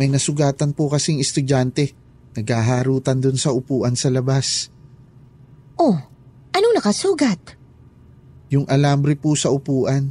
May 0.00 0.08
nasugatan 0.08 0.72
po 0.72 0.88
kasing 0.88 1.20
estudyante. 1.20 1.92
Naghaharutan 2.34 3.22
dun 3.22 3.38
sa 3.38 3.54
upuan 3.54 3.94
sa 3.94 4.10
labas. 4.10 4.70
Oh, 5.78 5.94
anong 6.50 6.74
nakasugat? 6.74 7.38
Yung 8.50 8.66
alambre 8.66 9.14
po 9.14 9.34
sa 9.38 9.54
upuan. 9.54 10.10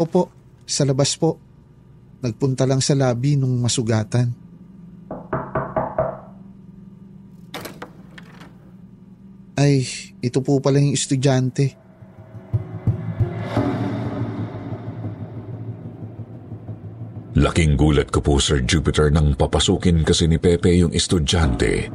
Opo, 0.00 0.32
sa 0.64 0.88
labas 0.88 1.12
po. 1.20 1.36
Nagpunta 2.24 2.64
lang 2.64 2.80
sa 2.80 2.96
labi 2.96 3.36
nung 3.36 3.60
masugatan. 3.60 4.32
Ay, 9.60 9.84
ito 10.24 10.40
po 10.40 10.56
pala 10.64 10.80
yung 10.80 10.96
estudyante. 10.96 11.76
Laking 17.36 17.76
gulat 17.76 18.08
ko 18.12 18.20
po 18.24 18.36
Sir 18.40 18.64
Jupiter 18.64 19.08
nang 19.12 19.36
papasukin 19.36 20.04
kasi 20.04 20.28
ni 20.28 20.36
Pepe 20.40 20.76
yung 20.76 20.92
estudyante. 20.92 21.88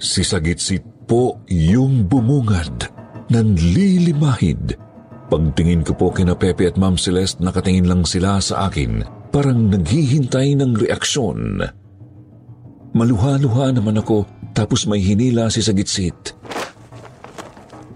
Si 0.00 0.24
Sagitsit 0.24 0.84
po 1.04 1.44
yung 1.48 2.08
bumungad, 2.08 2.88
nanlilimahid. 3.28 4.89
Pagtingin 5.30 5.86
ko 5.86 5.94
po 5.94 6.10
kina 6.10 6.34
Pepe 6.34 6.66
at 6.66 6.74
Ma'am 6.74 6.98
Celeste 6.98 7.38
nakatingin 7.38 7.86
lang 7.86 8.02
sila 8.02 8.42
sa 8.42 8.66
akin, 8.66 9.06
parang 9.30 9.70
naghihintay 9.70 10.58
ng 10.58 10.74
reaksyon. 10.74 11.62
Maluha-luha 12.90 13.70
naman 13.70 14.02
ako 14.02 14.26
tapos 14.50 14.90
may 14.90 14.98
hinila 14.98 15.46
si 15.46 15.62
Sagitsit. 15.62 16.34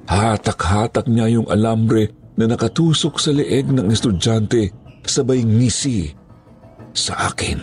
Hatak-hatak 0.07 1.11
niya 1.11 1.42
yung 1.42 1.51
alambre 1.51 2.14
na 2.38 2.47
nakatusok 2.47 3.18
sa 3.18 3.35
leeg 3.35 3.66
ng 3.66 3.90
estudyante 3.90 4.70
sabay 5.03 5.42
ngisi 5.42 6.14
sa 6.94 7.35
akin. 7.35 7.61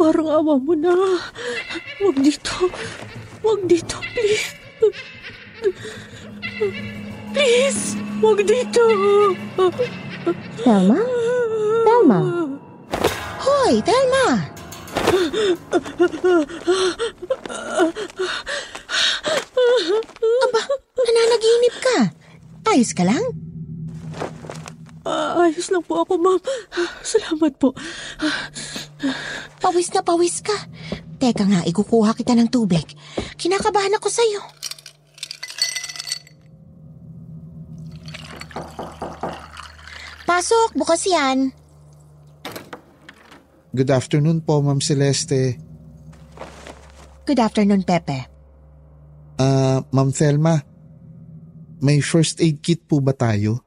Parang 0.00 0.32
awa 0.32 0.56
mo 0.56 0.72
na. 0.72 0.96
Huwag 2.00 2.16
dito. 2.24 2.72
Huwag 3.44 3.60
dito, 3.68 4.00
please. 4.16 4.56
Please, 7.36 8.00
huwag 8.24 8.40
dito. 8.48 8.80
Thelma? 10.64 11.04
Thelma? 11.84 12.20
Hoy, 13.44 13.84
Thelma! 13.84 14.40
Aba, 20.40 20.60
nananaginip 20.96 21.76
ka. 21.84 21.98
Ayos 22.72 22.96
ka 22.96 23.04
lang? 23.04 23.24
Ah, 25.04 25.44
ayos 25.44 25.68
lang 25.68 25.84
po 25.84 26.00
ako, 26.00 26.16
ma'am. 26.16 26.40
Salamat 27.04 27.52
po. 27.60 27.76
Pawis 29.60 29.88
na 29.92 30.00
pawis 30.04 30.40
ka. 30.44 30.56
Teka 31.20 31.44
nga, 31.44 31.60
ikukuha 31.64 32.16
kita 32.16 32.32
ng 32.32 32.48
tubig. 32.48 32.84
Kinakabahan 33.36 33.96
ako 33.96 34.08
sa'yo. 34.08 34.42
Pasok, 40.24 40.78
bukas 40.78 41.04
yan. 41.04 41.52
Good 43.70 43.90
afternoon 43.92 44.42
po, 44.42 44.64
Ma'am 44.64 44.80
Celeste. 44.80 45.58
Good 47.28 47.38
afternoon, 47.38 47.84
Pepe. 47.84 48.26
Ah, 49.38 49.84
Ma'am 49.92 50.10
Thelma, 50.10 50.58
may 51.80 52.02
first 52.02 52.40
aid 52.40 52.60
kit 52.60 52.84
po 52.84 53.00
ba 53.00 53.14
tayo? 53.14 53.62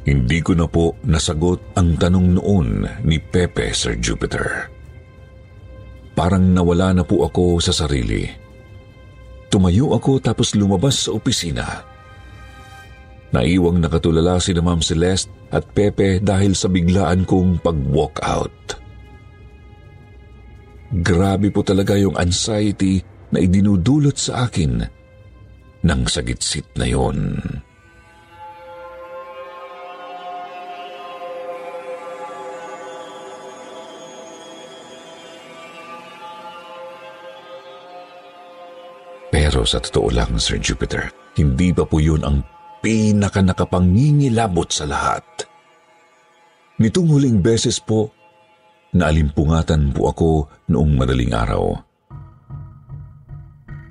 Hindi 0.00 0.40
ko 0.40 0.56
na 0.56 0.64
po 0.64 0.96
nasagot 1.04 1.76
ang 1.76 2.00
tanong 2.00 2.40
noon 2.40 2.68
ni 3.04 3.20
Pepe, 3.20 3.70
Sir 3.76 4.00
Jupiter. 4.00 4.72
Parang 6.16 6.52
nawala 6.52 6.96
na 6.96 7.04
po 7.04 7.24
ako 7.24 7.60
sa 7.60 7.72
sarili. 7.72 8.24
Tumayo 9.52 9.92
ako 9.92 10.22
tapos 10.22 10.56
lumabas 10.56 11.04
sa 11.04 11.12
opisina. 11.12 11.66
Naiwang 13.30 13.78
nakatulala 13.78 14.42
si 14.42 14.50
na 14.50 14.62
Ma'am 14.64 14.82
Celeste 14.82 15.30
at 15.54 15.62
Pepe 15.70 16.18
dahil 16.18 16.56
sa 16.56 16.66
biglaan 16.66 17.22
kong 17.22 17.62
pag-walk 17.62 18.18
out. 18.26 18.78
Grabe 20.90 21.54
po 21.54 21.62
talaga 21.62 21.94
yung 21.94 22.18
anxiety 22.18 22.98
na 23.30 23.38
idinudulot 23.38 24.18
sa 24.18 24.50
akin 24.50 24.82
ng 25.86 26.00
sagitsit 26.10 26.66
na 26.74 26.86
yon. 26.90 27.59
Pero 39.60 39.68
sa 39.68 39.84
totoo 39.84 40.08
lang, 40.08 40.40
Sir 40.40 40.56
Jupiter, 40.56 41.12
hindi 41.36 41.68
pa 41.68 41.84
po 41.84 42.00
yun 42.00 42.24
ang 42.24 42.40
pinaka 42.80 43.44
nakapangingilabot 43.44 44.64
sa 44.72 44.88
lahat. 44.88 45.20
Nitong 46.80 47.04
huling 47.04 47.44
beses 47.44 47.76
po, 47.76 48.08
naalimpungatan 48.96 49.92
po 49.92 50.08
ako 50.08 50.28
noong 50.72 50.96
madaling 50.96 51.36
araw. 51.36 51.76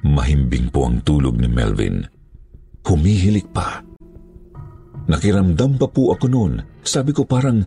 Mahimbing 0.10 0.74
po 0.74 0.90
ang 0.90 1.06
tulog 1.06 1.38
ni 1.38 1.46
Melvin. 1.46 2.02
Humihilik 2.82 3.46
pa. 3.54 3.86
Nakiramdam 5.06 5.78
pa 5.78 5.86
po 5.86 6.18
ako 6.18 6.26
noon. 6.34 6.66
Sabi 6.82 7.14
ko 7.14 7.30
parang 7.30 7.62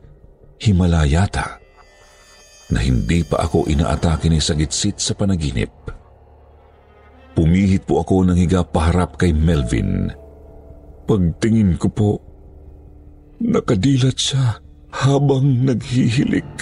himala 0.58 1.06
yata 1.06 1.62
na 2.66 2.82
hindi 2.82 3.22
pa 3.22 3.46
ako 3.46 3.70
inaatake 3.70 4.26
ni 4.26 4.42
Sagitsit 4.42 4.98
sa 4.98 5.14
panaginip. 5.14 6.01
Pumihit 7.32 7.88
po 7.88 8.04
ako 8.04 8.28
ng 8.28 8.36
higa 8.36 8.60
paharap 8.60 9.16
kay 9.16 9.32
Melvin. 9.32 10.12
Pagtingin 11.08 11.80
ko 11.80 11.88
po, 11.88 12.10
nakadilat 13.40 14.16
siya 14.16 14.60
habang 14.92 15.64
naghihilik. 15.64 16.52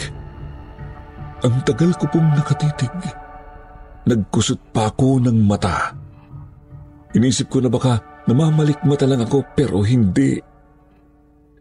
Ang 1.42 1.56
tagal 1.66 1.90
ko 1.98 2.06
pong 2.08 2.30
nakatitig. 2.36 2.92
Nagkusot 4.06 4.72
pa 4.72 4.88
ako 4.88 5.20
ng 5.26 5.38
mata. 5.44 5.92
Inisip 7.12 7.50
ko 7.50 7.58
na 7.58 7.68
baka 7.68 8.22
namamalik 8.30 8.80
mata 8.86 9.04
lang 9.04 9.26
ako 9.26 9.42
pero 9.58 9.82
hindi. 9.82 10.38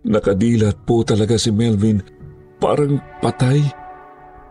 Nakadilat 0.06 0.86
po 0.86 1.02
talaga 1.04 1.36
si 1.36 1.50
Melvin 1.50 2.00
parang 2.62 3.02
patay 3.20 3.64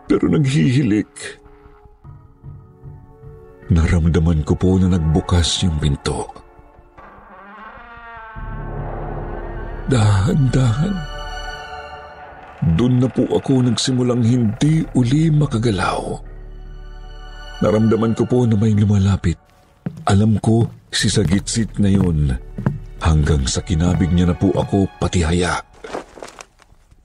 pero 0.09 0.27
naghihilik. 0.27 1.38
Naramdaman 3.69 4.41
ko 4.41 4.57
po 4.57 4.81
na 4.81 4.97
nagbukas 4.97 5.61
yung 5.61 5.77
pinto. 5.77 6.25
Dahan-dahan. 9.85 10.93
Doon 12.73 12.97
na 12.97 13.07
po 13.09 13.29
ako 13.29 13.61
nagsimulang 13.69 14.25
hindi 14.25 14.81
uli 14.97 15.29
makagalaw. 15.29 16.01
Naramdaman 17.61 18.17
ko 18.17 18.25
po 18.25 18.49
na 18.49 18.57
may 18.57 18.73
lumalapit. 18.73 19.37
Alam 20.09 20.41
ko 20.41 20.65
si 20.89 21.05
Sagitsit 21.05 21.77
na 21.77 21.93
yun. 21.93 22.33
Hanggang 23.05 23.45
sa 23.45 23.61
kinabig 23.61 24.09
niya 24.09 24.33
na 24.33 24.35
po 24.37 24.49
ako 24.57 24.89
pati 24.97 25.21
haya. 25.21 25.61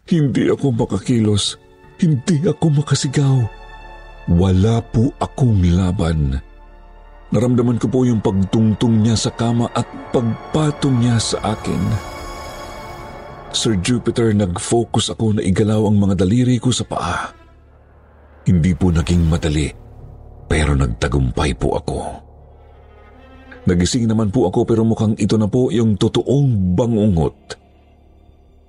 Hindi 0.09 0.49
ako 0.49 0.73
makakilos. 0.73 1.61
Hindi 2.01 2.41
ako 2.49 2.81
makasigaw. 2.81 3.37
Wala 4.33 4.81
po 4.81 5.13
akong 5.21 5.61
laban. 5.61 6.41
Naramdaman 7.35 7.83
ko 7.83 7.91
po 7.91 8.07
yung 8.07 8.23
pagtungtong 8.23 9.03
niya 9.03 9.19
sa 9.19 9.35
kama 9.35 9.67
at 9.75 9.83
pagpatong 10.15 11.03
niya 11.03 11.19
sa 11.19 11.43
akin. 11.43 11.83
Sir 13.51 13.75
Jupiter, 13.83 14.31
nag-focus 14.31 15.11
ako 15.11 15.35
na 15.35 15.43
igalaw 15.43 15.91
ang 15.91 15.99
mga 15.99 16.23
daliri 16.23 16.63
ko 16.63 16.71
sa 16.71 16.87
paa. 16.87 17.35
Hindi 18.47 18.71
po 18.79 18.95
naging 18.95 19.27
madali 19.27 19.67
pero 20.47 20.79
nagtagumpay 20.79 21.59
po 21.59 21.75
ako. 21.75 21.99
Nagising 23.67 24.07
naman 24.07 24.31
po 24.31 24.47
ako 24.47 24.63
pero 24.63 24.87
mukhang 24.87 25.19
ito 25.19 25.35
na 25.35 25.51
po 25.51 25.75
yung 25.75 25.99
totoong 25.99 26.79
bangungot. 26.79 27.59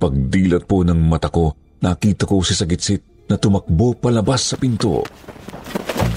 Pagdilat 0.01 0.65
po 0.65 0.81
ng 0.81 1.05
mata 1.05 1.29
ko, 1.29 1.53
nakita 1.85 2.25
ko 2.25 2.41
si 2.41 2.57
Sagitsit 2.57 3.29
na 3.29 3.37
tumakbo 3.37 3.93
palabas 3.93 4.41
sa 4.41 4.57
pinto. 4.57 5.05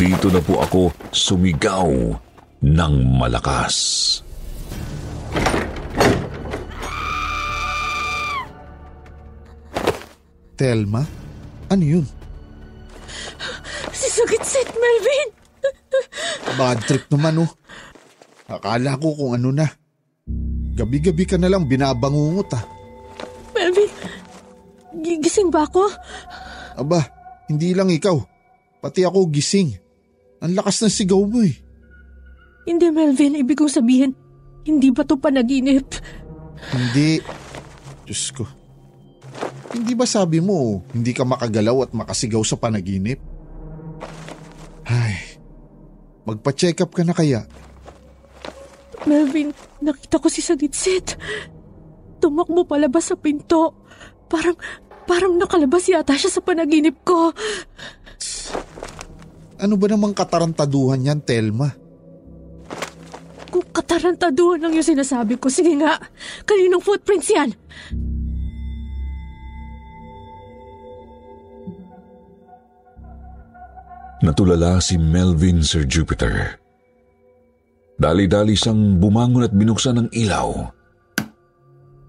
Dito 0.00 0.32
na 0.32 0.40
po 0.40 0.64
ako 0.64 1.12
sumigaw 1.12 2.24
ng 2.62 2.94
malakas. 3.18 3.76
Telma? 10.58 11.06
Ano 11.70 11.84
yun? 11.86 12.06
Si 13.94 14.10
Sagitsit, 14.10 14.74
Melvin! 14.74 15.28
Bad 16.58 16.78
trip 16.82 17.06
naman 17.14 17.46
oh. 17.46 17.50
Akala 18.50 18.98
ko 18.98 19.14
kung 19.14 19.32
ano 19.38 19.54
na. 19.54 19.70
Gabi-gabi 20.74 21.24
ka 21.30 21.38
na 21.38 21.46
lang 21.46 21.70
binabangungot 21.70 22.50
ah. 22.58 22.64
Melvin, 23.54 23.90
gigising 24.98 25.54
ba 25.54 25.62
ako? 25.66 25.86
Aba, 26.74 27.06
hindi 27.46 27.70
lang 27.74 27.94
ikaw. 27.94 28.18
Pati 28.82 29.06
ako 29.06 29.30
gising. 29.30 29.74
Ang 30.42 30.58
lakas 30.58 30.82
ng 30.82 30.90
sigaw 30.90 31.22
mo 31.22 31.42
eh. 31.42 31.67
Hindi, 32.68 32.92
Melvin. 32.92 33.40
Ibig 33.40 33.56
kong 33.56 33.72
sabihin, 33.72 34.12
hindi 34.68 34.92
ba 34.92 35.00
to 35.08 35.16
panaginip? 35.16 35.88
Hindi. 36.68 37.24
Diyos 38.04 38.28
ko. 38.36 38.44
Hindi 39.72 39.96
ba 39.96 40.04
sabi 40.04 40.44
mo, 40.44 40.84
hindi 40.92 41.16
ka 41.16 41.24
makagalaw 41.24 41.88
at 41.88 41.90
makasigaw 41.96 42.44
sa 42.44 42.60
panaginip? 42.60 43.16
Ay, 44.84 45.40
magpa-check 46.28 46.84
up 46.84 46.92
ka 46.92 47.04
na 47.04 47.16
kaya? 47.16 47.48
Melvin, 49.08 49.52
nakita 49.80 50.20
ko 50.20 50.28
si 50.28 50.44
Sagitsit. 50.44 51.16
Tumakbo 52.20 52.68
palabas 52.68 53.08
sa 53.08 53.16
pinto. 53.16 53.88
Parang, 54.28 54.56
parang 55.08 55.36
nakalabas 55.40 55.88
yata 55.88 56.16
siya 56.16 56.28
sa 56.28 56.44
panaginip 56.44 57.00
ko. 57.04 57.32
Ano 59.56 59.74
ba 59.80 59.86
namang 59.88 60.12
katarantaduhan 60.12 61.00
yan, 61.00 61.24
Telma? 61.24 61.87
Kung 63.48 63.64
katarantaduhan 63.72 64.60
lang 64.60 64.76
yung 64.76 64.84
sinasabi 64.84 65.40
ko, 65.40 65.48
sige 65.48 65.72
nga. 65.80 65.96
Kaninong 66.44 66.84
footprints 66.84 67.28
yan? 67.32 67.50
Natulala 74.18 74.82
si 74.82 74.98
Melvin 74.98 75.62
Sir 75.62 75.86
Jupiter. 75.86 76.58
Dali-dali 77.98 78.54
siyang 78.54 78.98
bumangon 78.98 79.46
at 79.46 79.54
binuksan 79.54 79.98
ng 79.98 80.08
ilaw. 80.14 80.70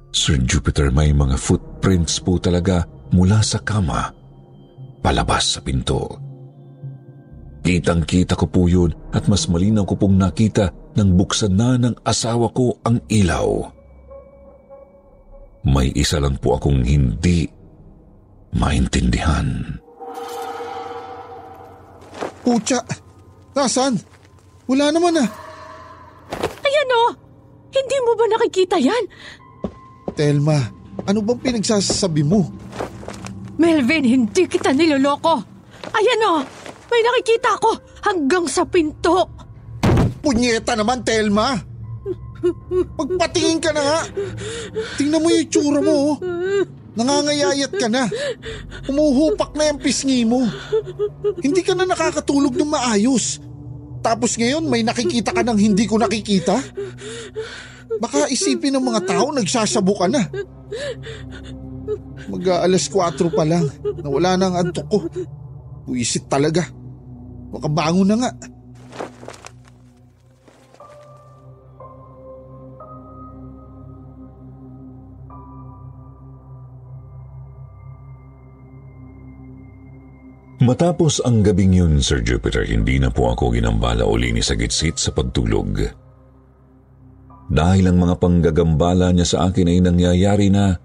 Sir 0.10 0.41
Jupiter, 0.41 0.89
may 0.89 1.13
mga 1.13 1.38
footprints 1.38 2.17
po 2.17 2.41
talaga 2.41 2.86
mula 3.13 3.45
sa 3.45 3.62
kama, 3.62 4.10
palabas 5.06 5.58
sa 5.58 5.62
pinto. 5.62 6.17
Kitang-kita 7.62 8.34
ko 8.34 8.49
po 8.49 8.65
yun 8.65 8.89
at 9.13 9.30
mas 9.30 9.45
malinaw 9.45 9.86
ko 9.86 9.93
pong 9.93 10.17
nakita 10.17 10.73
nang 10.99 11.15
buksan 11.15 11.55
na 11.55 11.79
ng 11.79 11.95
asawa 12.03 12.51
ko 12.51 12.75
ang 12.83 12.99
ilaw. 13.07 13.71
May 15.63 15.95
isa 15.95 16.19
lang 16.19 16.35
po 16.43 16.59
akong 16.59 16.83
hindi 16.83 17.47
maintindihan. 18.51 19.79
Pucha! 22.43 22.83
Nasaan? 23.55 23.95
Wala 24.67 24.91
naman 24.91 25.23
ah. 25.23 25.29
Ayan 26.67 26.91
o! 26.91 27.03
Hindi 27.71 27.97
mo 28.03 28.12
ba 28.19 28.25
nakikita 28.35 28.75
yan? 28.75 29.03
Telma, 30.19 30.59
ano 31.07 31.19
bang 31.23 31.39
pinagsasabi 31.39 32.27
mo? 32.27 32.43
Melvin, 33.55 34.03
hindi 34.03 34.47
kita 34.47 34.75
niloloko. 34.75 35.35
Ayan 35.95 36.27
o! 36.27 36.43
May 36.89 37.01
nakikita 37.05 37.55
ko 37.62 37.71
hanggang 38.03 38.49
sa 38.49 38.65
pinto. 38.65 39.27
Punyeta 40.19 40.75
naman, 40.75 41.03
Telma! 41.03 41.55
Magpatingin 42.95 43.60
ka 43.60 43.71
na 43.75 43.82
nga! 43.84 43.99
Tingnan 44.95 45.19
mo 45.19 45.27
yung 45.27 45.43
itsura 45.43 45.79
mo, 45.84 45.93
oh. 45.93 46.15
Nangangayayat 46.99 47.71
ka 47.79 47.88
na. 47.88 48.12
Umuhupak 48.91 49.55
na 49.55 49.71
yung 49.71 49.79
pisngi 49.79 50.27
mo. 50.27 50.43
Hindi 51.39 51.63
ka 51.63 51.71
na 51.71 51.88
nakakatulog 51.88 52.60
ng 52.60 52.71
maayos. 52.75 53.39
Tapos 54.03 54.36
ngayon 54.39 54.67
may 54.67 54.84
nakikita 54.84 55.32
ka 55.32 55.43
ng 55.43 55.60
hindi 55.60 55.88
ko 55.88 55.95
nakikita? 55.99 56.60
Baka 57.99 58.32
isipin 58.32 58.75
ng 58.75 58.84
mga 58.84 59.01
tao 59.08 59.32
nagsasabo 59.32 59.93
ka 59.95 60.08
na. 60.12 60.27
Mag-aalas 62.27 62.91
4 62.91 63.32
pa 63.32 63.43
lang 63.47 63.65
na 64.03 64.08
wala 64.12 64.36
na 64.36 64.45
ang 64.51 64.55
antok 64.67 64.88
ko. 64.91 64.97
Buisit 65.88 66.27
talaga. 66.27 66.67
Makabangon 67.49 68.08
na 68.08 68.17
nga. 68.27 68.32
Matapos 80.69 81.17
ang 81.25 81.41
gabing 81.41 81.73
yun, 81.73 81.97
Sir 81.97 82.21
Jupiter, 82.21 82.62
hindi 82.62 83.01
na 83.01 83.10
po 83.10 83.34
ako 83.34 83.58
ginambala 83.58 84.05
uli 84.05 84.29
ni 84.29 84.45
Sagitsit 84.45 85.01
sa 85.01 85.10
pagtulog. 85.10 85.82
Dahil 87.49 87.89
ang 87.89 87.97
mga 87.97 88.21
panggagambala 88.21 89.10
niya 89.10 89.25
sa 89.25 89.49
akin 89.49 89.65
ay 89.65 89.82
nangyayari 89.82 90.53
na 90.53 90.77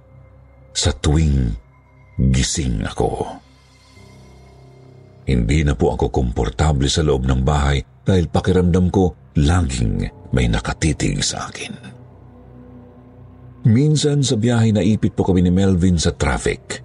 sa 0.72 0.88
tuwing 0.88 1.52
gising 2.16 2.80
ako. 2.80 3.28
Hindi 5.28 5.60
na 5.68 5.76
po 5.76 5.92
ako 5.92 6.08
komportable 6.08 6.88
sa 6.88 7.04
loob 7.04 7.28
ng 7.28 7.44
bahay 7.44 7.84
dahil 8.08 8.32
pakiramdam 8.32 8.88
ko 8.88 9.36
laging 9.36 10.00
may 10.32 10.48
nakatitig 10.48 11.20
sa 11.20 11.52
akin. 11.52 11.76
Minsan 13.68 14.24
sa 14.24 14.40
biyahe 14.40 14.72
naipit 14.72 15.12
po 15.12 15.28
kami 15.28 15.44
ni 15.44 15.52
Melvin 15.52 16.00
sa 16.00 16.16
traffic. 16.16 16.80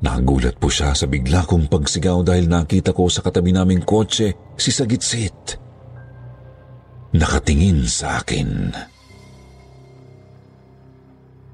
Nagulat 0.00 0.56
po 0.56 0.72
siya 0.72 0.96
sa 0.96 1.04
bigla 1.04 1.44
kong 1.44 1.68
pagsigaw 1.68 2.24
dahil 2.24 2.48
nakita 2.48 2.96
ko 2.96 3.12
sa 3.12 3.20
katabi 3.20 3.52
naming 3.52 3.84
kotse 3.84 4.32
si 4.56 4.70
Sagitsit. 4.72 5.60
Nakatingin 7.12 7.84
sa 7.84 8.24
akin. 8.24 8.72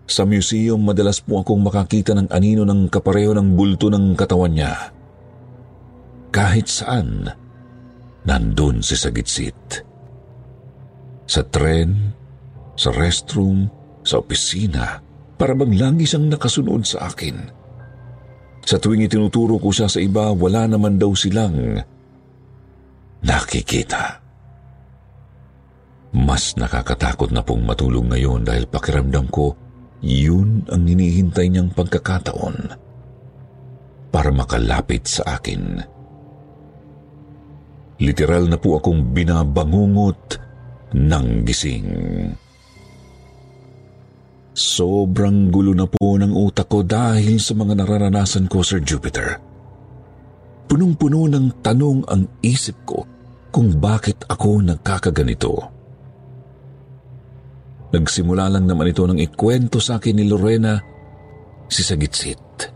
Sa 0.07 0.23
museum, 0.23 0.79
madalas 0.79 1.19
po 1.19 1.43
akong 1.43 1.59
makakita 1.67 2.15
ng 2.15 2.31
anino 2.31 2.63
ng 2.63 2.87
kapareho 2.87 3.35
ng 3.35 3.59
bulto 3.59 3.91
ng 3.91 4.15
katawan 4.15 4.55
niya. 4.55 4.95
Kahit 6.31 6.71
saan, 6.71 7.27
nandun 8.23 8.79
si 8.87 8.95
Sagitsit. 8.95 9.83
Sa 11.27 11.43
tren, 11.51 12.15
sa 12.79 12.95
restroom, 12.95 13.67
sa 14.07 14.23
opisina, 14.23 15.03
para 15.35 15.59
bang 15.59 15.75
lagi 15.75 16.07
siyang 16.07 16.31
nakasunod 16.31 16.87
sa 16.87 17.11
akin. 17.11 17.56
Sa 18.67 18.83
tuwing 18.83 19.07
itinuturo 19.07 19.63
ko 19.63 19.71
siya 19.71 19.87
sa 19.87 20.03
iba, 20.03 20.35
wala 20.35 20.67
naman 20.67 20.99
daw 20.99 21.15
silang 21.15 21.79
nakikita. 23.23 24.19
Mas 26.17 26.59
nakakatakot 26.59 27.31
na 27.31 27.47
pong 27.47 27.63
matulog 27.63 28.11
ngayon 28.11 28.43
dahil 28.43 28.67
pakiramdam 28.67 29.31
ko 29.31 29.55
yun 30.03 30.67
ang 30.67 30.83
hinihintay 30.83 31.47
niyang 31.47 31.71
pagkakataon 31.73 32.75
para 34.11 34.31
makalapit 34.35 35.07
sa 35.07 35.39
akin. 35.39 35.83
Literal 38.03 38.51
na 38.51 38.59
po 38.61 38.77
akong 38.77 39.15
binabangungot 39.15 40.37
ng 40.93 41.27
gising. 41.49 41.89
Sobrang 44.57 45.53
gulo 45.53 45.77
na 45.77 45.85
po 45.85 46.17
ng 46.17 46.33
utak 46.33 46.73
ko 46.73 46.81
dahil 46.81 47.37
sa 47.37 47.53
mga 47.53 47.77
nararanasan 47.77 48.49
ko, 48.49 48.65
Sir 48.65 48.81
Jupiter. 48.81 49.37
Punong-puno 50.65 51.29
ng 51.29 51.61
tanong 51.61 52.09
ang 52.09 52.25
isip 52.41 52.89
ko 52.89 53.05
kung 53.53 53.77
bakit 53.77 54.25
ako 54.25 54.65
nagkakaganito. 54.65 55.55
Nagsimula 57.93 58.49
lang 58.49 58.65
naman 58.65 58.89
ito 58.89 59.05
nang 59.05 59.21
ikwento 59.21 59.77
sa 59.77 60.01
akin 60.01 60.17
ni 60.17 60.25
Lorena 60.25 60.81
si 61.69 61.85
Sagitsit. 61.85 62.73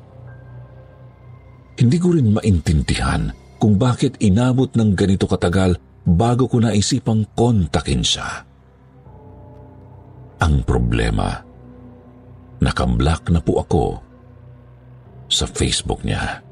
Hindi 1.80 1.96
ko 1.96 2.12
rin 2.12 2.28
maintindihan 2.28 3.32
kung 3.56 3.80
bakit 3.80 4.20
inabot 4.20 4.68
ng 4.68 4.92
ganito 4.92 5.24
katagal 5.24 5.80
bago 6.04 6.44
ko 6.44 6.60
naisipang 6.60 7.24
kontakin 7.32 8.04
siya. 8.04 8.28
Ang 10.44 10.64
problema, 10.64 11.49
nakablock 12.60 13.32
na 13.32 13.40
po 13.40 13.60
ako 13.64 13.84
sa 15.32 15.48
Facebook 15.48 16.04
niya. 16.04 16.44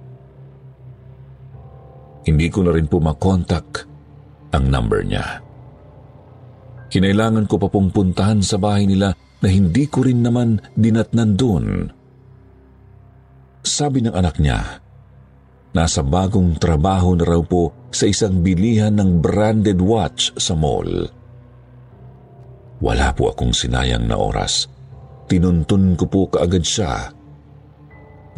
Hindi 2.25 2.49
ko 2.53 2.65
na 2.65 2.73
rin 2.73 2.89
po 2.89 3.01
makontak 3.01 3.89
ang 4.53 4.65
number 4.69 5.05
niya. 5.05 5.45
Kinailangan 6.89 7.45
ko 7.45 7.61
pa 7.61 7.69
pong 7.69 7.93
puntahan 7.93 8.41
sa 8.41 8.57
bahay 8.57 8.89
nila 8.89 9.13
na 9.45 9.49
hindi 9.49 9.85
ko 9.89 10.05
rin 10.05 10.25
naman 10.25 10.57
dinatnan 10.73 11.37
doon. 11.37 11.67
Sabi 13.61 14.01
ng 14.01 14.15
anak 14.17 14.41
niya, 14.41 14.81
nasa 15.77 16.01
bagong 16.01 16.57
trabaho 16.57 17.13
na 17.13 17.29
raw 17.29 17.45
po 17.45 17.89
sa 17.93 18.09
isang 18.09 18.41
bilihan 18.41 18.97
ng 18.97 19.21
branded 19.21 19.81
watch 19.85 20.33
sa 20.41 20.57
mall. 20.57 20.89
Wala 22.81 23.09
po 23.13 23.35
akong 23.35 23.53
sinayang 23.53 24.09
na 24.09 24.17
oras 24.17 24.78
tinuntun 25.29 25.93
ko 26.01 26.05
po 26.09 26.21
kaagad 26.33 26.65
siya 26.65 27.13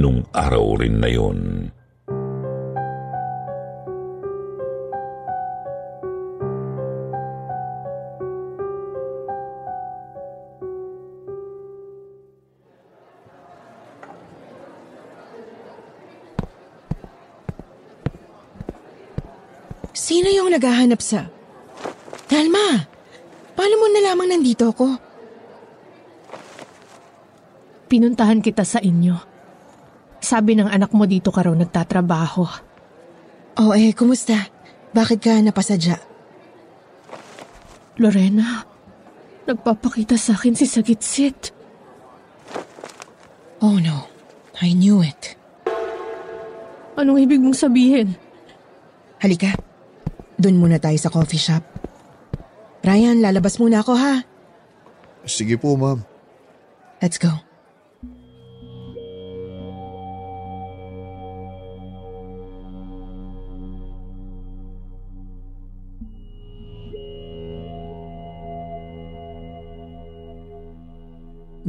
nung 0.02 0.26
araw 0.34 0.82
rin 0.82 0.98
na 0.98 1.06
yun. 1.06 1.70
Sino 19.94 20.26
yung 20.32 20.50
naghahanap 20.50 20.98
sa... 20.98 21.30
Dalma, 22.26 22.82
paano 23.54 23.74
mo 23.78 23.86
nalamang 23.94 24.34
nandito 24.34 24.74
ako? 24.74 25.09
Pinuntahan 27.90 28.38
kita 28.38 28.62
sa 28.62 28.78
inyo. 28.78 29.18
Sabi 30.22 30.54
ng 30.54 30.70
anak 30.70 30.94
mo 30.94 31.10
dito 31.10 31.34
ka 31.34 31.42
raw 31.42 31.50
nagtatrabaho. 31.50 32.46
Oh 33.58 33.74
eh, 33.74 33.90
kumusta? 33.90 34.46
Bakit 34.94 35.18
ka 35.18 35.34
napasadya? 35.42 35.98
Lorena, 37.98 38.62
nagpapakita 39.50 40.14
sa 40.14 40.38
akin 40.38 40.54
si 40.54 40.70
Sagitsit. 40.70 41.50
Oh 43.58 43.82
no, 43.82 44.06
I 44.62 44.70
knew 44.70 45.02
it. 45.02 45.34
Anong 46.94 47.26
ibig 47.26 47.42
mong 47.42 47.58
sabihin? 47.58 48.14
Halika, 49.18 49.58
dun 50.38 50.62
muna 50.62 50.78
tayo 50.78 50.96
sa 50.96 51.10
coffee 51.10 51.42
shop. 51.42 51.66
Ryan, 52.86 53.18
lalabas 53.18 53.58
muna 53.58 53.82
ako 53.82 53.98
ha. 53.98 54.22
Sige 55.26 55.58
po, 55.58 55.74
ma'am. 55.74 56.06
Let's 57.02 57.18
go. 57.18 57.49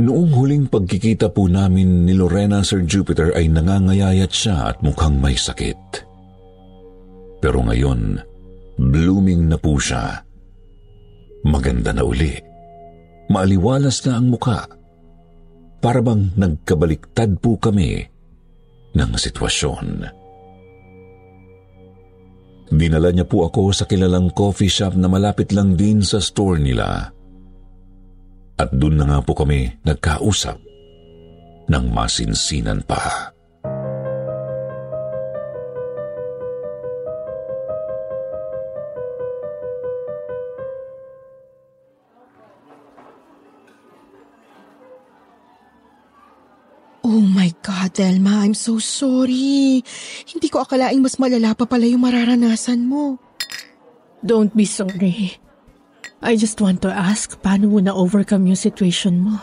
Noong 0.01 0.33
huling 0.33 0.65
pagkikita 0.65 1.29
po 1.29 1.45
namin 1.45 2.09
ni 2.09 2.17
Lorena 2.17 2.65
Sir 2.65 2.81
Jupiter 2.89 3.37
ay 3.37 3.45
nangangayayat 3.53 4.33
siya 4.33 4.73
at 4.73 4.81
mukhang 4.81 5.21
may 5.21 5.37
sakit. 5.37 5.77
Pero 7.37 7.61
ngayon, 7.61 8.17
blooming 8.81 9.45
na 9.45 9.61
po 9.61 9.77
siya. 9.77 10.25
Maganda 11.45 11.93
na 11.93 12.01
uli. 12.01 12.33
Maaliwalas 13.29 14.01
na 14.09 14.17
ang 14.17 14.33
muka. 14.33 14.65
Para 15.77 16.01
bang 16.01 16.33
nagkabaliktad 16.33 17.37
po 17.37 17.61
kami 17.61 18.01
ng 18.97 19.11
sitwasyon. 19.13 19.85
Dinala 22.73 23.13
niya 23.13 23.29
po 23.29 23.45
ako 23.45 23.69
sa 23.69 23.85
kilalang 23.85 24.33
coffee 24.33 24.71
shop 24.71 24.97
na 24.97 25.05
malapit 25.05 25.53
lang 25.53 25.77
din 25.77 26.01
sa 26.01 26.17
store 26.17 26.57
nila. 26.57 27.13
At 28.61 28.69
doon 28.69 29.01
na 29.01 29.09
nga 29.09 29.19
po 29.25 29.33
kami 29.33 29.73
nagkausap 29.81 30.61
ng 31.65 31.85
masinsinan 31.89 32.85
pa. 32.85 33.33
Oh 47.01 47.17
my 47.17 47.49
God, 47.65 47.97
Delma, 47.97 48.45
I'm 48.45 48.53
so 48.53 48.77
sorry. 48.77 49.81
Hindi 50.29 50.47
ko 50.53 50.61
akalaing 50.61 51.01
mas 51.01 51.17
malala 51.17 51.57
pa 51.57 51.65
pala 51.65 51.89
yung 51.89 52.05
mararanasan 52.05 52.85
mo. 52.85 53.17
Don't 54.21 54.53
be 54.53 54.69
sorry. 54.69 55.41
I 56.21 56.37
just 56.37 56.61
want 56.61 56.85
to 56.85 56.93
ask, 56.93 57.33
paano 57.41 57.73
mo 57.73 57.81
na-overcome 57.81 58.53
yung 58.53 58.59
situation 58.59 59.25
mo? 59.25 59.41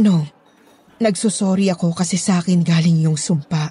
No, 0.00 0.24
nagsusorry 0.96 1.68
ako 1.68 1.92
kasi 1.92 2.16
sa 2.16 2.40
akin 2.40 2.64
galing 2.64 3.04
yung 3.04 3.20
sumpa. 3.20 3.68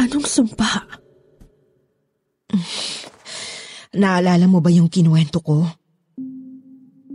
Anong 0.00 0.24
sumpa? 0.24 0.80
Naalala 4.00 4.48
mo 4.48 4.64
ba 4.64 4.72
yung 4.72 4.88
kinuwento 4.88 5.44
ko? 5.44 5.68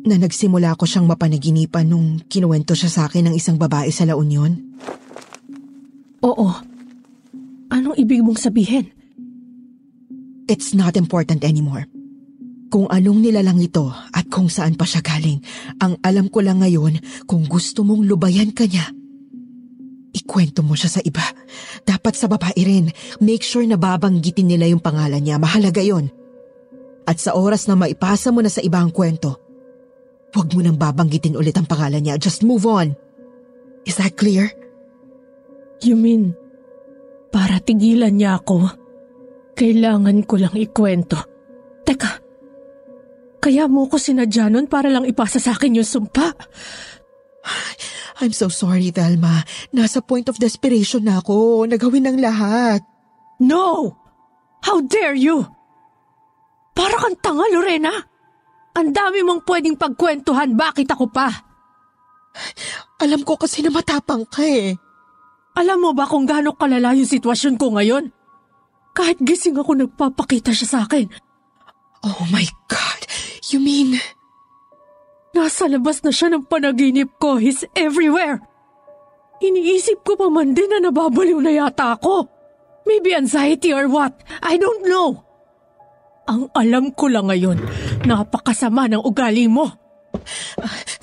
Na 0.05 0.13
nagsimula 0.13 0.77
ko 0.77 0.85
siyang 0.85 1.09
mapanaginipan 1.09 1.89
nung 1.89 2.21
kinuwento 2.29 2.77
siya 2.77 2.93
sa 2.93 3.01
akin 3.09 3.33
ng 3.33 3.35
isang 3.41 3.57
babae 3.57 3.89
sa 3.89 4.05
La 4.05 4.13
Union? 4.13 4.53
Oo. 6.21 6.49
Anong 7.73 7.97
ibig 7.97 8.21
mong 8.21 8.37
sabihin? 8.37 8.93
It's 10.45 10.77
not 10.77 10.93
important 10.93 11.41
anymore. 11.41 11.89
Kung 12.73 12.89
anong 12.89 13.21
nilalang 13.21 13.61
ito 13.61 13.85
at 13.93 14.25
kung 14.33 14.49
saan 14.49 14.73
pa 14.73 14.81
siya 14.81 15.05
galing, 15.05 15.37
ang 15.77 15.93
alam 16.01 16.25
ko 16.25 16.41
lang 16.41 16.65
ngayon 16.65 16.97
kung 17.29 17.45
gusto 17.45 17.85
mong 17.85 18.01
lubayan 18.01 18.49
ka 18.49 18.65
niya. 18.65 18.89
Ikwento 20.09 20.65
mo 20.65 20.73
siya 20.73 20.97
sa 20.97 21.01
iba. 21.05 21.21
Dapat 21.85 22.17
sa 22.17 22.25
babae 22.25 22.57
rin. 22.57 22.89
Make 23.21 23.45
sure 23.45 23.61
na 23.69 23.77
babanggitin 23.77 24.49
nila 24.49 24.65
yung 24.65 24.81
pangalan 24.81 25.21
niya. 25.21 25.37
Mahalaga 25.37 25.85
yon. 25.85 26.09
At 27.05 27.21
sa 27.21 27.37
oras 27.37 27.69
na 27.69 27.77
maipasa 27.77 28.33
mo 28.33 28.41
na 28.41 28.49
sa 28.49 28.65
iba 28.65 28.81
ang 28.81 28.89
kwento, 28.89 29.37
huwag 30.33 30.49
mo 30.57 30.65
nang 30.65 30.81
babanggitin 30.81 31.37
ulit 31.37 31.53
ang 31.53 31.69
pangalan 31.69 32.01
niya. 32.01 32.17
Just 32.17 32.41
move 32.41 32.65
on. 32.65 32.97
Is 33.85 34.01
that 34.01 34.17
clear? 34.17 34.49
You 35.85 35.93
mean, 35.93 36.33
para 37.29 37.61
tigilan 37.61 38.17
niya 38.17 38.41
ako, 38.41 38.65
kailangan 39.53 40.25
ko 40.25 40.41
lang 40.41 40.57
ikwento. 40.57 41.21
Teka, 41.85 42.22
kaya 43.43 43.67
mo 43.67 43.91
ko 43.91 43.99
sinadya 43.99 44.47
nun 44.47 44.71
para 44.71 44.87
lang 44.87 45.03
ipasa 45.03 45.35
sa 45.35 45.51
akin 45.51 45.83
yung 45.83 45.87
sumpa. 45.87 46.31
I'm 48.23 48.31
so 48.31 48.47
sorry, 48.47 48.95
Thelma. 48.95 49.43
Nasa 49.75 49.99
point 49.99 50.31
of 50.31 50.39
desperation 50.39 51.03
na 51.03 51.19
ako. 51.19 51.67
Nagawin 51.67 52.07
ng 52.07 52.23
lahat. 52.23 52.79
No! 53.43 53.91
How 54.63 54.79
dare 54.79 55.19
you! 55.19 55.43
Para 56.71 56.95
kang 57.03 57.19
tanga, 57.19 57.43
Lorena! 57.51 57.91
Ang 58.79 58.95
dami 58.95 59.21
mong 59.27 59.43
pwedeng 59.43 59.75
pagkwentuhan, 59.75 60.55
bakit 60.55 60.87
ako 60.87 61.11
pa? 61.11 61.27
Alam 63.03 63.27
ko 63.27 63.35
kasi 63.35 63.59
na 63.59 63.69
matapang 63.69 64.23
ka 64.23 64.41
eh. 64.41 64.73
Alam 65.59 65.85
mo 65.85 65.91
ba 65.91 66.07
kung 66.07 66.25
gaano 66.25 66.55
kalala 66.55 66.95
yung 66.97 67.05
sitwasyon 67.05 67.59
ko 67.59 67.75
ngayon? 67.75 68.09
Kahit 68.95 69.21
gising 69.21 69.59
ako 69.59 69.77
nagpapakita 69.77 70.55
siya 70.55 70.67
sa 70.69 70.79
akin. 70.87 71.11
Oh 72.07 72.23
my 72.33 72.47
God! 72.71 73.01
You 73.51 73.59
mean... 73.59 73.99
Nasa 75.33 75.65
labas 75.65 76.05
na 76.05 76.13
siya 76.13 76.29
ng 76.29 76.45
panaginip 76.45 77.17
ko. 77.17 77.41
He's 77.41 77.65
everywhere. 77.73 78.37
Iniisip 79.41 80.05
ko 80.05 80.13
pa 80.13 80.29
man 80.29 80.53
din 80.53 80.69
na 80.69 80.77
nababaliw 80.77 81.41
na 81.41 81.49
yata 81.49 81.97
ako. 81.97 82.29
Maybe 82.85 83.17
anxiety 83.17 83.73
or 83.73 83.89
what? 83.89 84.13
I 84.45 84.61
don't 84.61 84.85
know. 84.85 85.25
Ang 86.29 86.47
alam 86.55 86.93
ko 86.95 87.11
lang 87.11 87.27
ngayon, 87.27 87.59
napakasama 88.07 88.87
ng 88.87 89.03
ugali 89.03 89.49
mo. 89.51 89.67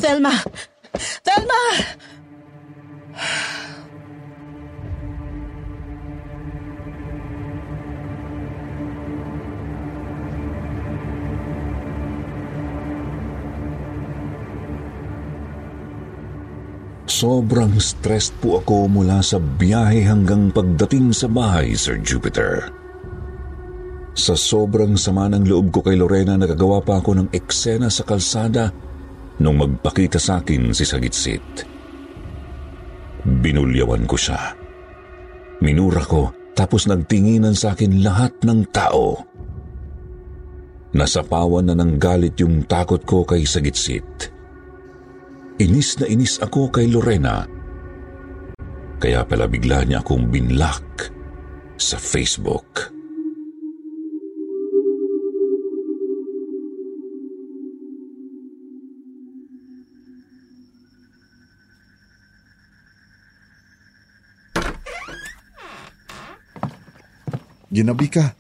Thelma! 0.01 0.33
Thelma! 1.27 1.63
Sobrang 17.21 17.77
stressed 17.77 18.33
po 18.41 18.65
ako 18.65 18.89
mula 18.89 19.21
sa 19.21 19.37
biyahe 19.37 20.09
hanggang 20.09 20.49
pagdating 20.49 21.13
sa 21.13 21.29
bahay, 21.29 21.77
Sir 21.77 22.01
Jupiter. 22.01 22.73
Sa 24.17 24.33
sobrang 24.33 24.97
sama 24.97 25.29
ng 25.29 25.45
loob 25.45 25.69
ko 25.69 25.85
kay 25.85 26.01
Lorena, 26.01 26.41
nagagawa 26.41 26.81
pa 26.81 26.97
ako 26.97 27.21
ng 27.21 27.29
eksena 27.37 27.93
sa 27.93 28.09
kalsada 28.09 28.73
nung 29.37 29.61
magpakita 29.61 30.17
sa 30.17 30.41
akin 30.41 30.73
si 30.73 30.89
Sagitsit. 30.89 31.69
Binulyawan 33.29 34.09
ko 34.09 34.17
siya. 34.17 34.57
Minura 35.61 36.01
ko 36.01 36.33
tapos 36.57 36.89
nagtinginan 36.89 37.53
sa 37.53 37.77
akin 37.77 38.01
lahat 38.01 38.33
ng 38.49 38.65
tao. 38.73 39.29
Nasapawan 40.97 41.69
na 41.69 41.77
ng 41.77 42.01
galit 42.01 42.41
yung 42.41 42.65
takot 42.65 43.05
ko 43.05 43.29
kay 43.29 43.45
Sagitsit. 43.45 44.40
Inis 45.61 46.01
na 46.01 46.09
inis 46.09 46.41
ako 46.41 46.73
kay 46.73 46.89
Lorena. 46.89 47.45
Kaya 48.97 49.29
pala 49.29 49.45
bigla 49.45 49.85
niya 49.85 50.01
akong 50.01 50.33
binlock 50.33 51.13
sa 51.77 52.01
Facebook. 52.01 52.89
Ginabi 67.69 68.09
ka. 68.09 68.33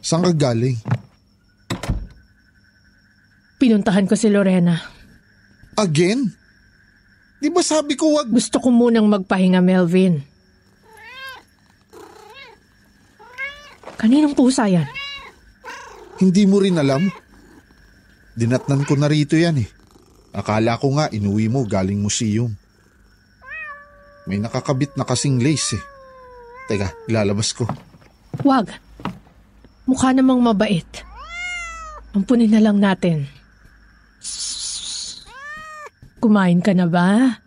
Saan 0.00 0.24
ka 0.24 0.32
galing? 0.32 0.80
Pinuntahan 3.60 4.08
ko 4.08 4.16
si 4.16 4.32
Lorena. 4.32 4.80
Again? 5.76 6.45
Di 7.36 7.48
ba 7.52 7.60
sabi 7.60 7.94
ko 7.94 8.16
wag... 8.16 8.32
Gusto 8.32 8.56
ko 8.60 8.72
munang 8.72 9.06
magpahinga, 9.12 9.60
Melvin. 9.60 10.24
Kaninong 13.96 14.36
pusa 14.36 14.68
yan? 14.68 14.88
Hindi 16.20 16.44
mo 16.48 16.60
rin 16.60 16.80
alam? 16.80 17.08
Dinatnan 18.36 18.84
ko 18.84 18.96
na 18.96 19.08
rito 19.08 19.36
yan 19.36 19.60
eh. 19.64 19.68
Akala 20.36 20.76
ko 20.76 20.92
nga 20.96 21.08
inuwi 21.08 21.48
mo 21.48 21.64
galing 21.64 22.00
museum. 22.00 22.52
May 24.28 24.36
nakakabit 24.36 24.92
na 24.96 25.08
kasing 25.08 25.40
lace 25.40 25.80
eh. 25.80 25.84
Teka, 26.68 26.92
ilalabas 27.08 27.56
ko. 27.56 27.64
Wag. 28.44 28.68
Mukha 29.86 30.12
namang 30.12 30.42
mabait. 30.42 30.88
Ampunin 32.12 32.52
na 32.52 32.60
lang 32.60 32.82
natin. 32.82 33.28
Kumain 36.16 36.64
ka 36.64 36.72
na 36.72 36.88
ba? 36.88 37.40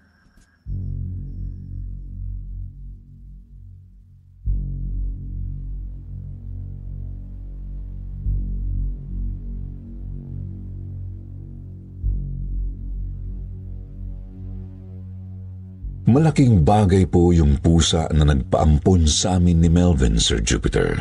Malaking 16.10 16.66
bagay 16.66 17.06
po 17.06 17.30
yung 17.30 17.62
pusa 17.62 18.10
na 18.10 18.26
nagpaampon 18.26 19.06
sa 19.06 19.38
amin 19.38 19.62
ni 19.62 19.70
Melvin, 19.70 20.18
Sir 20.18 20.42
Jupiter. 20.42 20.98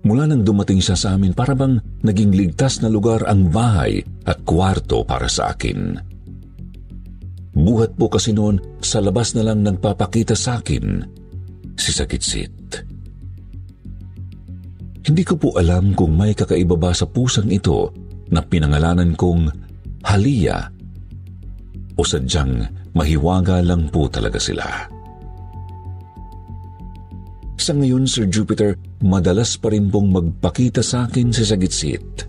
Mula 0.00 0.24
nang 0.24 0.40
dumating 0.40 0.80
siya 0.80 0.96
sa 0.96 1.12
amin, 1.12 1.36
para 1.36 1.52
bang 1.52 1.76
naging 2.00 2.32
ligtas 2.32 2.80
na 2.80 2.88
lugar 2.88 3.20
ang 3.28 3.52
bahay 3.52 4.00
at 4.24 4.40
kwarto 4.48 5.04
para 5.04 5.28
sa 5.28 5.52
akin. 5.52 6.09
Buhat 7.60 7.92
po 8.00 8.08
kasi 8.08 8.32
noon, 8.32 8.56
sa 8.80 9.04
labas 9.04 9.36
na 9.36 9.44
lang 9.44 9.60
nagpapakita 9.60 10.32
sa 10.32 10.64
akin 10.64 11.04
si 11.76 11.90
Sakitsit. 11.92 12.56
Hindi 15.04 15.22
ko 15.24 15.36
po 15.36 15.48
alam 15.60 15.92
kung 15.92 16.16
may 16.16 16.32
kakaiba 16.32 16.76
ba 16.76 16.92
sa 16.96 17.04
pusang 17.04 17.52
ito 17.52 17.92
na 18.32 18.40
pinangalanan 18.40 19.12
kong 19.12 19.52
Halia 20.06 20.70
o 21.96 22.00
sadyang 22.00 22.64
mahiwaga 22.96 23.60
lang 23.60 23.92
po 23.92 24.08
talaga 24.08 24.40
sila. 24.40 24.64
Sa 27.60 27.76
ngayon, 27.76 28.08
Sir 28.08 28.24
Jupiter, 28.24 28.72
madalas 29.04 29.60
pa 29.60 29.68
rin 29.68 29.92
pong 29.92 30.08
magpakita 30.08 30.80
sa 30.80 31.04
akin 31.04 31.28
si 31.28 31.44
Sagitsit. 31.44 32.24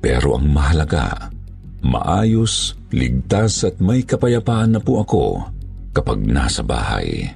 Pero 0.00 0.40
ang 0.40 0.48
mahalaga, 0.48 1.28
maayos, 1.84 2.77
ligtas 2.92 3.64
at 3.68 3.76
may 3.80 4.04
kapayapaan 4.04 4.76
na 4.76 4.80
po 4.80 5.04
ako 5.04 5.24
kapag 5.92 6.24
nasa 6.24 6.64
bahay. 6.64 7.28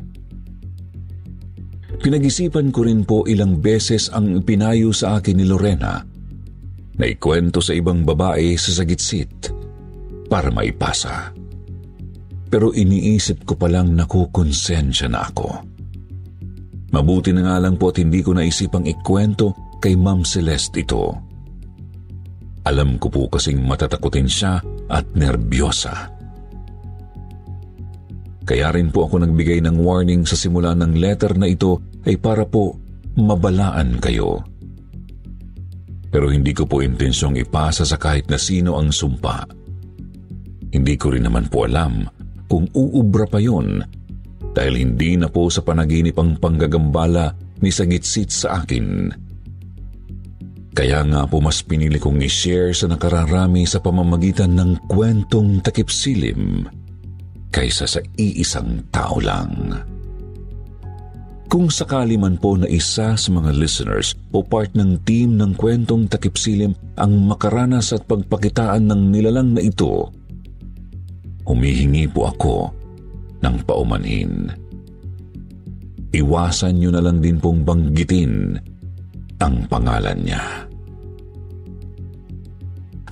Pinag-isipan 2.03 2.75
ko 2.75 2.83
rin 2.83 3.07
po 3.07 3.23
ilang 3.31 3.63
beses 3.63 4.11
ang 4.11 4.43
pinayo 4.43 4.91
sa 4.91 5.21
akin 5.21 5.39
ni 5.39 5.47
Lorena 5.47 6.03
na 6.99 7.05
ikwento 7.07 7.63
sa 7.63 7.73
ibang 7.77 8.03
babae 8.03 8.59
sa 8.59 8.75
Sagitsit 8.75 9.55
para 10.27 10.51
maipasa. 10.51 11.31
Pero 12.53 12.75
iniisip 12.75 13.47
ko 13.47 13.57
palang 13.57 13.95
nakukonsensya 13.97 15.09
na 15.09 15.25
ako. 15.31 15.49
Mabuti 16.93 17.33
na 17.33 17.49
nga 17.49 17.57
lang 17.63 17.81
po 17.81 17.89
at 17.89 17.97
hindi 18.03 18.21
ko 18.21 18.37
naisipang 18.37 18.85
ikwento 18.85 19.79
kay 19.81 19.97
Ma'am 19.97 20.27
Celeste 20.29 20.85
ito. 20.85 21.32
Alam 22.63 22.99
ko 22.99 23.11
po 23.11 23.27
kasing 23.27 23.59
matatakutin 23.67 24.31
siya 24.31 24.63
at 24.87 25.07
nerbyosa. 25.19 26.15
Kaya 28.43 28.75
rin 28.75 28.91
po 28.91 29.07
ako 29.07 29.23
nagbigay 29.23 29.63
ng 29.63 29.79
warning 29.83 30.27
sa 30.27 30.35
simula 30.35 30.75
ng 30.75 30.99
letter 30.99 31.39
na 31.39 31.47
ito 31.47 31.79
ay 32.07 32.19
para 32.19 32.43
po 32.47 32.75
mabalaan 33.19 33.99
kayo. 34.03 34.43
Pero 36.13 36.29
hindi 36.29 36.53
ko 36.53 36.69
po 36.69 36.85
intensyong 36.85 37.41
ipasa 37.41 37.87
sa 37.89 37.97
kahit 37.97 38.29
na 38.29 38.37
sino 38.37 38.77
ang 38.77 38.93
sumpa. 38.93 39.47
Hindi 40.73 40.95
ko 40.99 41.15
rin 41.15 41.25
naman 41.25 41.49
po 41.49 41.65
alam 41.65 42.05
kung 42.51 42.69
uubra 42.77 43.25
pa 43.25 43.41
yon 43.41 43.81
dahil 44.53 44.75
hindi 44.77 45.17
na 45.17 45.33
po 45.33 45.49
sa 45.49 45.65
panaginip 45.65 46.19
ang 46.21 46.37
panggagambala 46.37 47.33
ni 47.65 47.73
Sagitsit 47.73 48.29
sa 48.29 48.61
akin. 48.61 49.09
Kaya 50.73 51.05
nga 51.05 51.29
po 51.29 51.37
mas 51.45 51.61
pinili 51.61 52.01
kong 52.01 52.25
i-share 52.25 52.73
sa 52.73 52.89
nakararami 52.89 53.68
sa 53.68 53.77
pamamagitan 53.77 54.57
ng 54.57 54.89
kwentong 54.89 55.61
takipsilim 55.61 56.64
kaysa 57.53 57.85
sa 57.85 58.01
iisang 58.16 58.81
tao 58.89 59.20
lang. 59.20 59.77
Kung 61.53 61.68
sakali 61.68 62.16
man 62.16 62.41
po 62.41 62.57
na 62.57 62.64
isa 62.64 63.12
sa 63.12 63.29
mga 63.29 63.53
listeners 63.53 64.16
o 64.33 64.41
part 64.41 64.73
ng 64.73 64.97
team 65.05 65.37
ng 65.37 65.53
kwentong 65.53 66.09
takipsilim 66.09 66.73
ang 66.97 67.12
makaranas 67.29 67.93
at 67.93 68.09
pagpakitaan 68.09 68.89
ng 68.89 69.12
nilalang 69.12 69.53
na 69.53 69.61
ito, 69.61 70.09
humihingi 71.45 72.09
po 72.09 72.33
ako 72.33 72.73
ng 73.45 73.57
paumanhin. 73.68 74.49
Iwasan 76.16 76.81
niyo 76.81 76.89
na 76.97 77.05
lang 77.05 77.20
din 77.20 77.37
pong 77.37 77.68
banggitin 77.68 78.57
ang 79.43 79.66
pangalan 79.66 80.18
niya. 80.22 80.43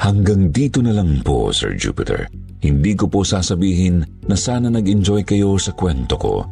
Hanggang 0.00 0.48
dito 0.48 0.80
na 0.80 0.96
lang 0.96 1.20
po, 1.20 1.52
Sir 1.52 1.76
Jupiter. 1.76 2.30
Hindi 2.60 2.92
ko 2.96 3.08
po 3.08 3.20
sasabihin 3.20 4.00
na 4.28 4.36
sana 4.36 4.72
nag-enjoy 4.72 5.24
kayo 5.24 5.56
sa 5.60 5.72
kwento 5.76 6.16
ko 6.16 6.44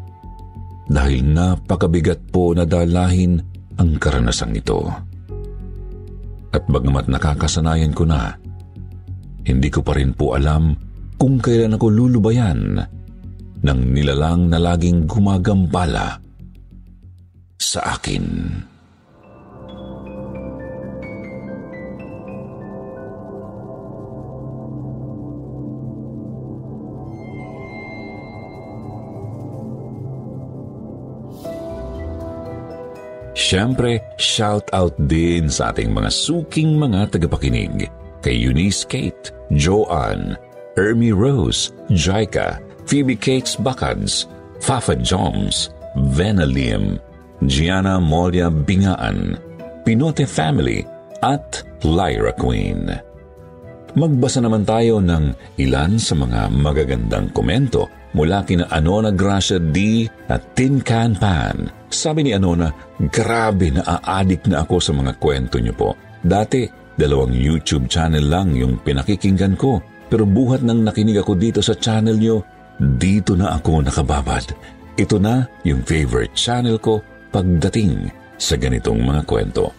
dahil 0.88 1.20
napakabigat 1.20 2.32
po 2.32 2.56
na 2.56 2.64
dalahin 2.64 3.40
ang 3.76 4.00
karanasang 4.00 4.56
ito. 4.56 4.88
At 6.48 6.64
bagamat 6.64 7.12
nakakasanayan 7.12 7.92
ko 7.92 8.08
na, 8.08 8.32
hindi 9.44 9.68
ko 9.68 9.84
pa 9.84 9.96
rin 9.96 10.16
po 10.16 10.36
alam 10.36 10.72
kung 11.20 11.40
kailan 11.40 11.76
ako 11.76 11.86
lulubayan 11.92 12.80
ng 13.60 13.80
nilalang 13.92 14.48
na 14.48 14.56
laging 14.60 15.04
gumagambala 15.04 16.16
sa 17.60 17.96
akin. 17.96 18.24
Siyempre, 33.49 34.05
shout 34.20 34.68
out 34.76 34.92
din 35.09 35.49
sa 35.49 35.72
ating 35.72 35.88
mga 35.88 36.12
suking 36.12 36.76
mga 36.76 37.16
tagapakinig 37.16 37.88
kay 38.20 38.36
Eunice 38.36 38.84
Kate, 38.84 39.32
Joanne, 39.57 40.36
Ermi 40.76 41.16
Rose, 41.16 41.72
Jaika, 41.88 42.61
Phoebe 42.84 43.16
Cates 43.16 43.57
Bacads, 43.57 44.28
Fafa 44.61 44.92
Joms, 45.01 45.72
Vena 46.12 46.44
Lim, 46.44 47.01
Gianna 47.49 47.96
Moria 47.96 48.53
Bingaan, 48.53 49.40
Pinote 49.80 50.28
Family, 50.28 50.84
at 51.24 51.64
Lyra 51.88 52.36
Queen. 52.36 52.92
Magbasa 53.96 54.44
naman 54.44 54.68
tayo 54.68 55.01
ng 55.01 55.57
ilan 55.57 55.96
sa 55.96 56.12
mga 56.12 56.53
magagandang 56.53 57.32
komento 57.32 57.88
mula 58.12 58.44
kina 58.44 58.68
Anona 58.72 59.12
Gracia 59.12 59.61
D. 59.61 60.09
at 60.28 60.54
Tin 60.56 60.80
Can 60.80 61.16
Pan. 61.16 61.68
Sabi 61.88 62.28
ni 62.28 62.32
Anona, 62.36 62.72
grabe 63.12 63.72
na 63.72 63.84
aadik 63.84 64.44
na 64.48 64.64
ako 64.64 64.76
sa 64.80 64.92
mga 64.92 65.16
kwento 65.16 65.56
niyo 65.61 65.74
po. 65.76 65.90
Dati, 66.20 66.68
dalawang 66.98 67.32
YouTube 67.32 67.88
channel 67.88 68.26
lang 68.28 68.52
yung 68.56 68.80
pinakikinggan 68.80 69.56
ko. 69.56 69.80
Pero 70.09 70.24
buhat 70.24 70.64
nang 70.64 70.84
nakinig 70.84 71.20
ako 71.20 71.36
dito 71.36 71.61
sa 71.61 71.76
channel 71.76 72.16
niyo, 72.16 72.44
dito 72.80 73.36
na 73.36 73.56
ako 73.56 73.84
nakababad. 73.84 74.44
Ito 74.98 75.16
na 75.20 75.46
yung 75.62 75.84
favorite 75.84 76.32
channel 76.32 76.80
ko 76.80 77.04
pagdating 77.30 78.09
sa 78.40 78.56
ganitong 78.56 79.04
mga 79.04 79.22
kwento. 79.28 79.70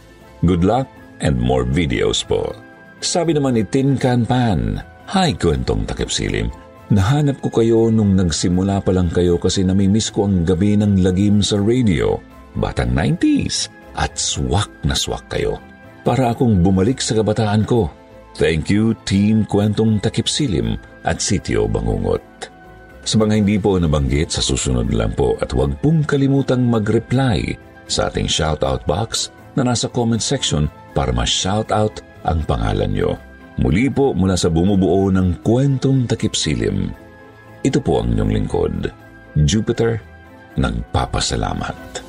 Good 0.46 0.64
luck 0.64 0.88
and 1.20 1.36
more 1.36 1.66
videos 1.68 2.24
po. 2.24 2.56
Sabi 3.00 3.36
naman 3.36 3.56
ni 3.60 3.64
Tin 3.68 3.96
Can 4.00 4.24
Pan, 4.24 4.80
Hi, 5.10 5.34
kwentong 5.34 5.90
takip 5.90 6.14
silim. 6.14 6.54
Nahanap 6.90 7.38
ko 7.46 7.54
kayo 7.54 7.94
nung 7.94 8.18
nagsimula 8.18 8.82
pa 8.82 8.90
lang 8.90 9.14
kayo 9.14 9.38
kasi 9.38 9.62
namimiss 9.62 10.10
ko 10.10 10.26
ang 10.26 10.42
gabi 10.42 10.74
ng 10.74 11.06
lagim 11.06 11.38
sa 11.38 11.62
radio. 11.62 12.18
Batang 12.58 12.98
90s 12.98 13.70
at 13.94 14.18
swak 14.18 14.74
na 14.82 14.98
swak 14.98 15.22
kayo. 15.30 15.62
Para 16.02 16.34
akong 16.34 16.66
bumalik 16.66 16.98
sa 16.98 17.14
kabataan 17.14 17.70
ko. 17.70 17.94
Thank 18.34 18.74
you, 18.74 18.98
Team 19.06 19.46
Kwentong 19.46 20.02
Takip 20.02 20.26
Silim 20.26 20.82
at 21.06 21.22
Sitio 21.22 21.70
Bangungot. 21.70 22.50
Sa 23.06 23.22
mga 23.22 23.38
hindi 23.38 23.62
po 23.62 23.78
nabanggit 23.78 24.34
sa 24.34 24.42
susunod 24.42 24.90
lang 24.90 25.14
po 25.14 25.38
at 25.38 25.54
huwag 25.54 25.78
pong 25.86 26.02
kalimutang 26.10 26.66
mag-reply 26.66 27.54
sa 27.86 28.10
ating 28.10 28.26
shoutout 28.26 28.82
box 28.90 29.30
na 29.54 29.62
nasa 29.62 29.86
comment 29.94 30.22
section 30.22 30.66
para 30.98 31.14
ma-shoutout 31.14 32.02
ang 32.26 32.42
pangalan 32.50 32.90
nyo. 32.90 33.14
Muli 33.60 33.92
po 33.92 34.16
mula 34.16 34.40
sa 34.40 34.48
bumubuo 34.48 35.12
ng 35.12 35.44
kwentong 35.44 36.08
takip 36.08 36.32
silim. 36.32 36.96
Ito 37.60 37.84
po 37.84 38.00
ang 38.00 38.16
inyong 38.16 38.32
lingkod, 38.32 38.76
Jupiter, 39.44 40.00
nagpapasalamat. 40.56 42.09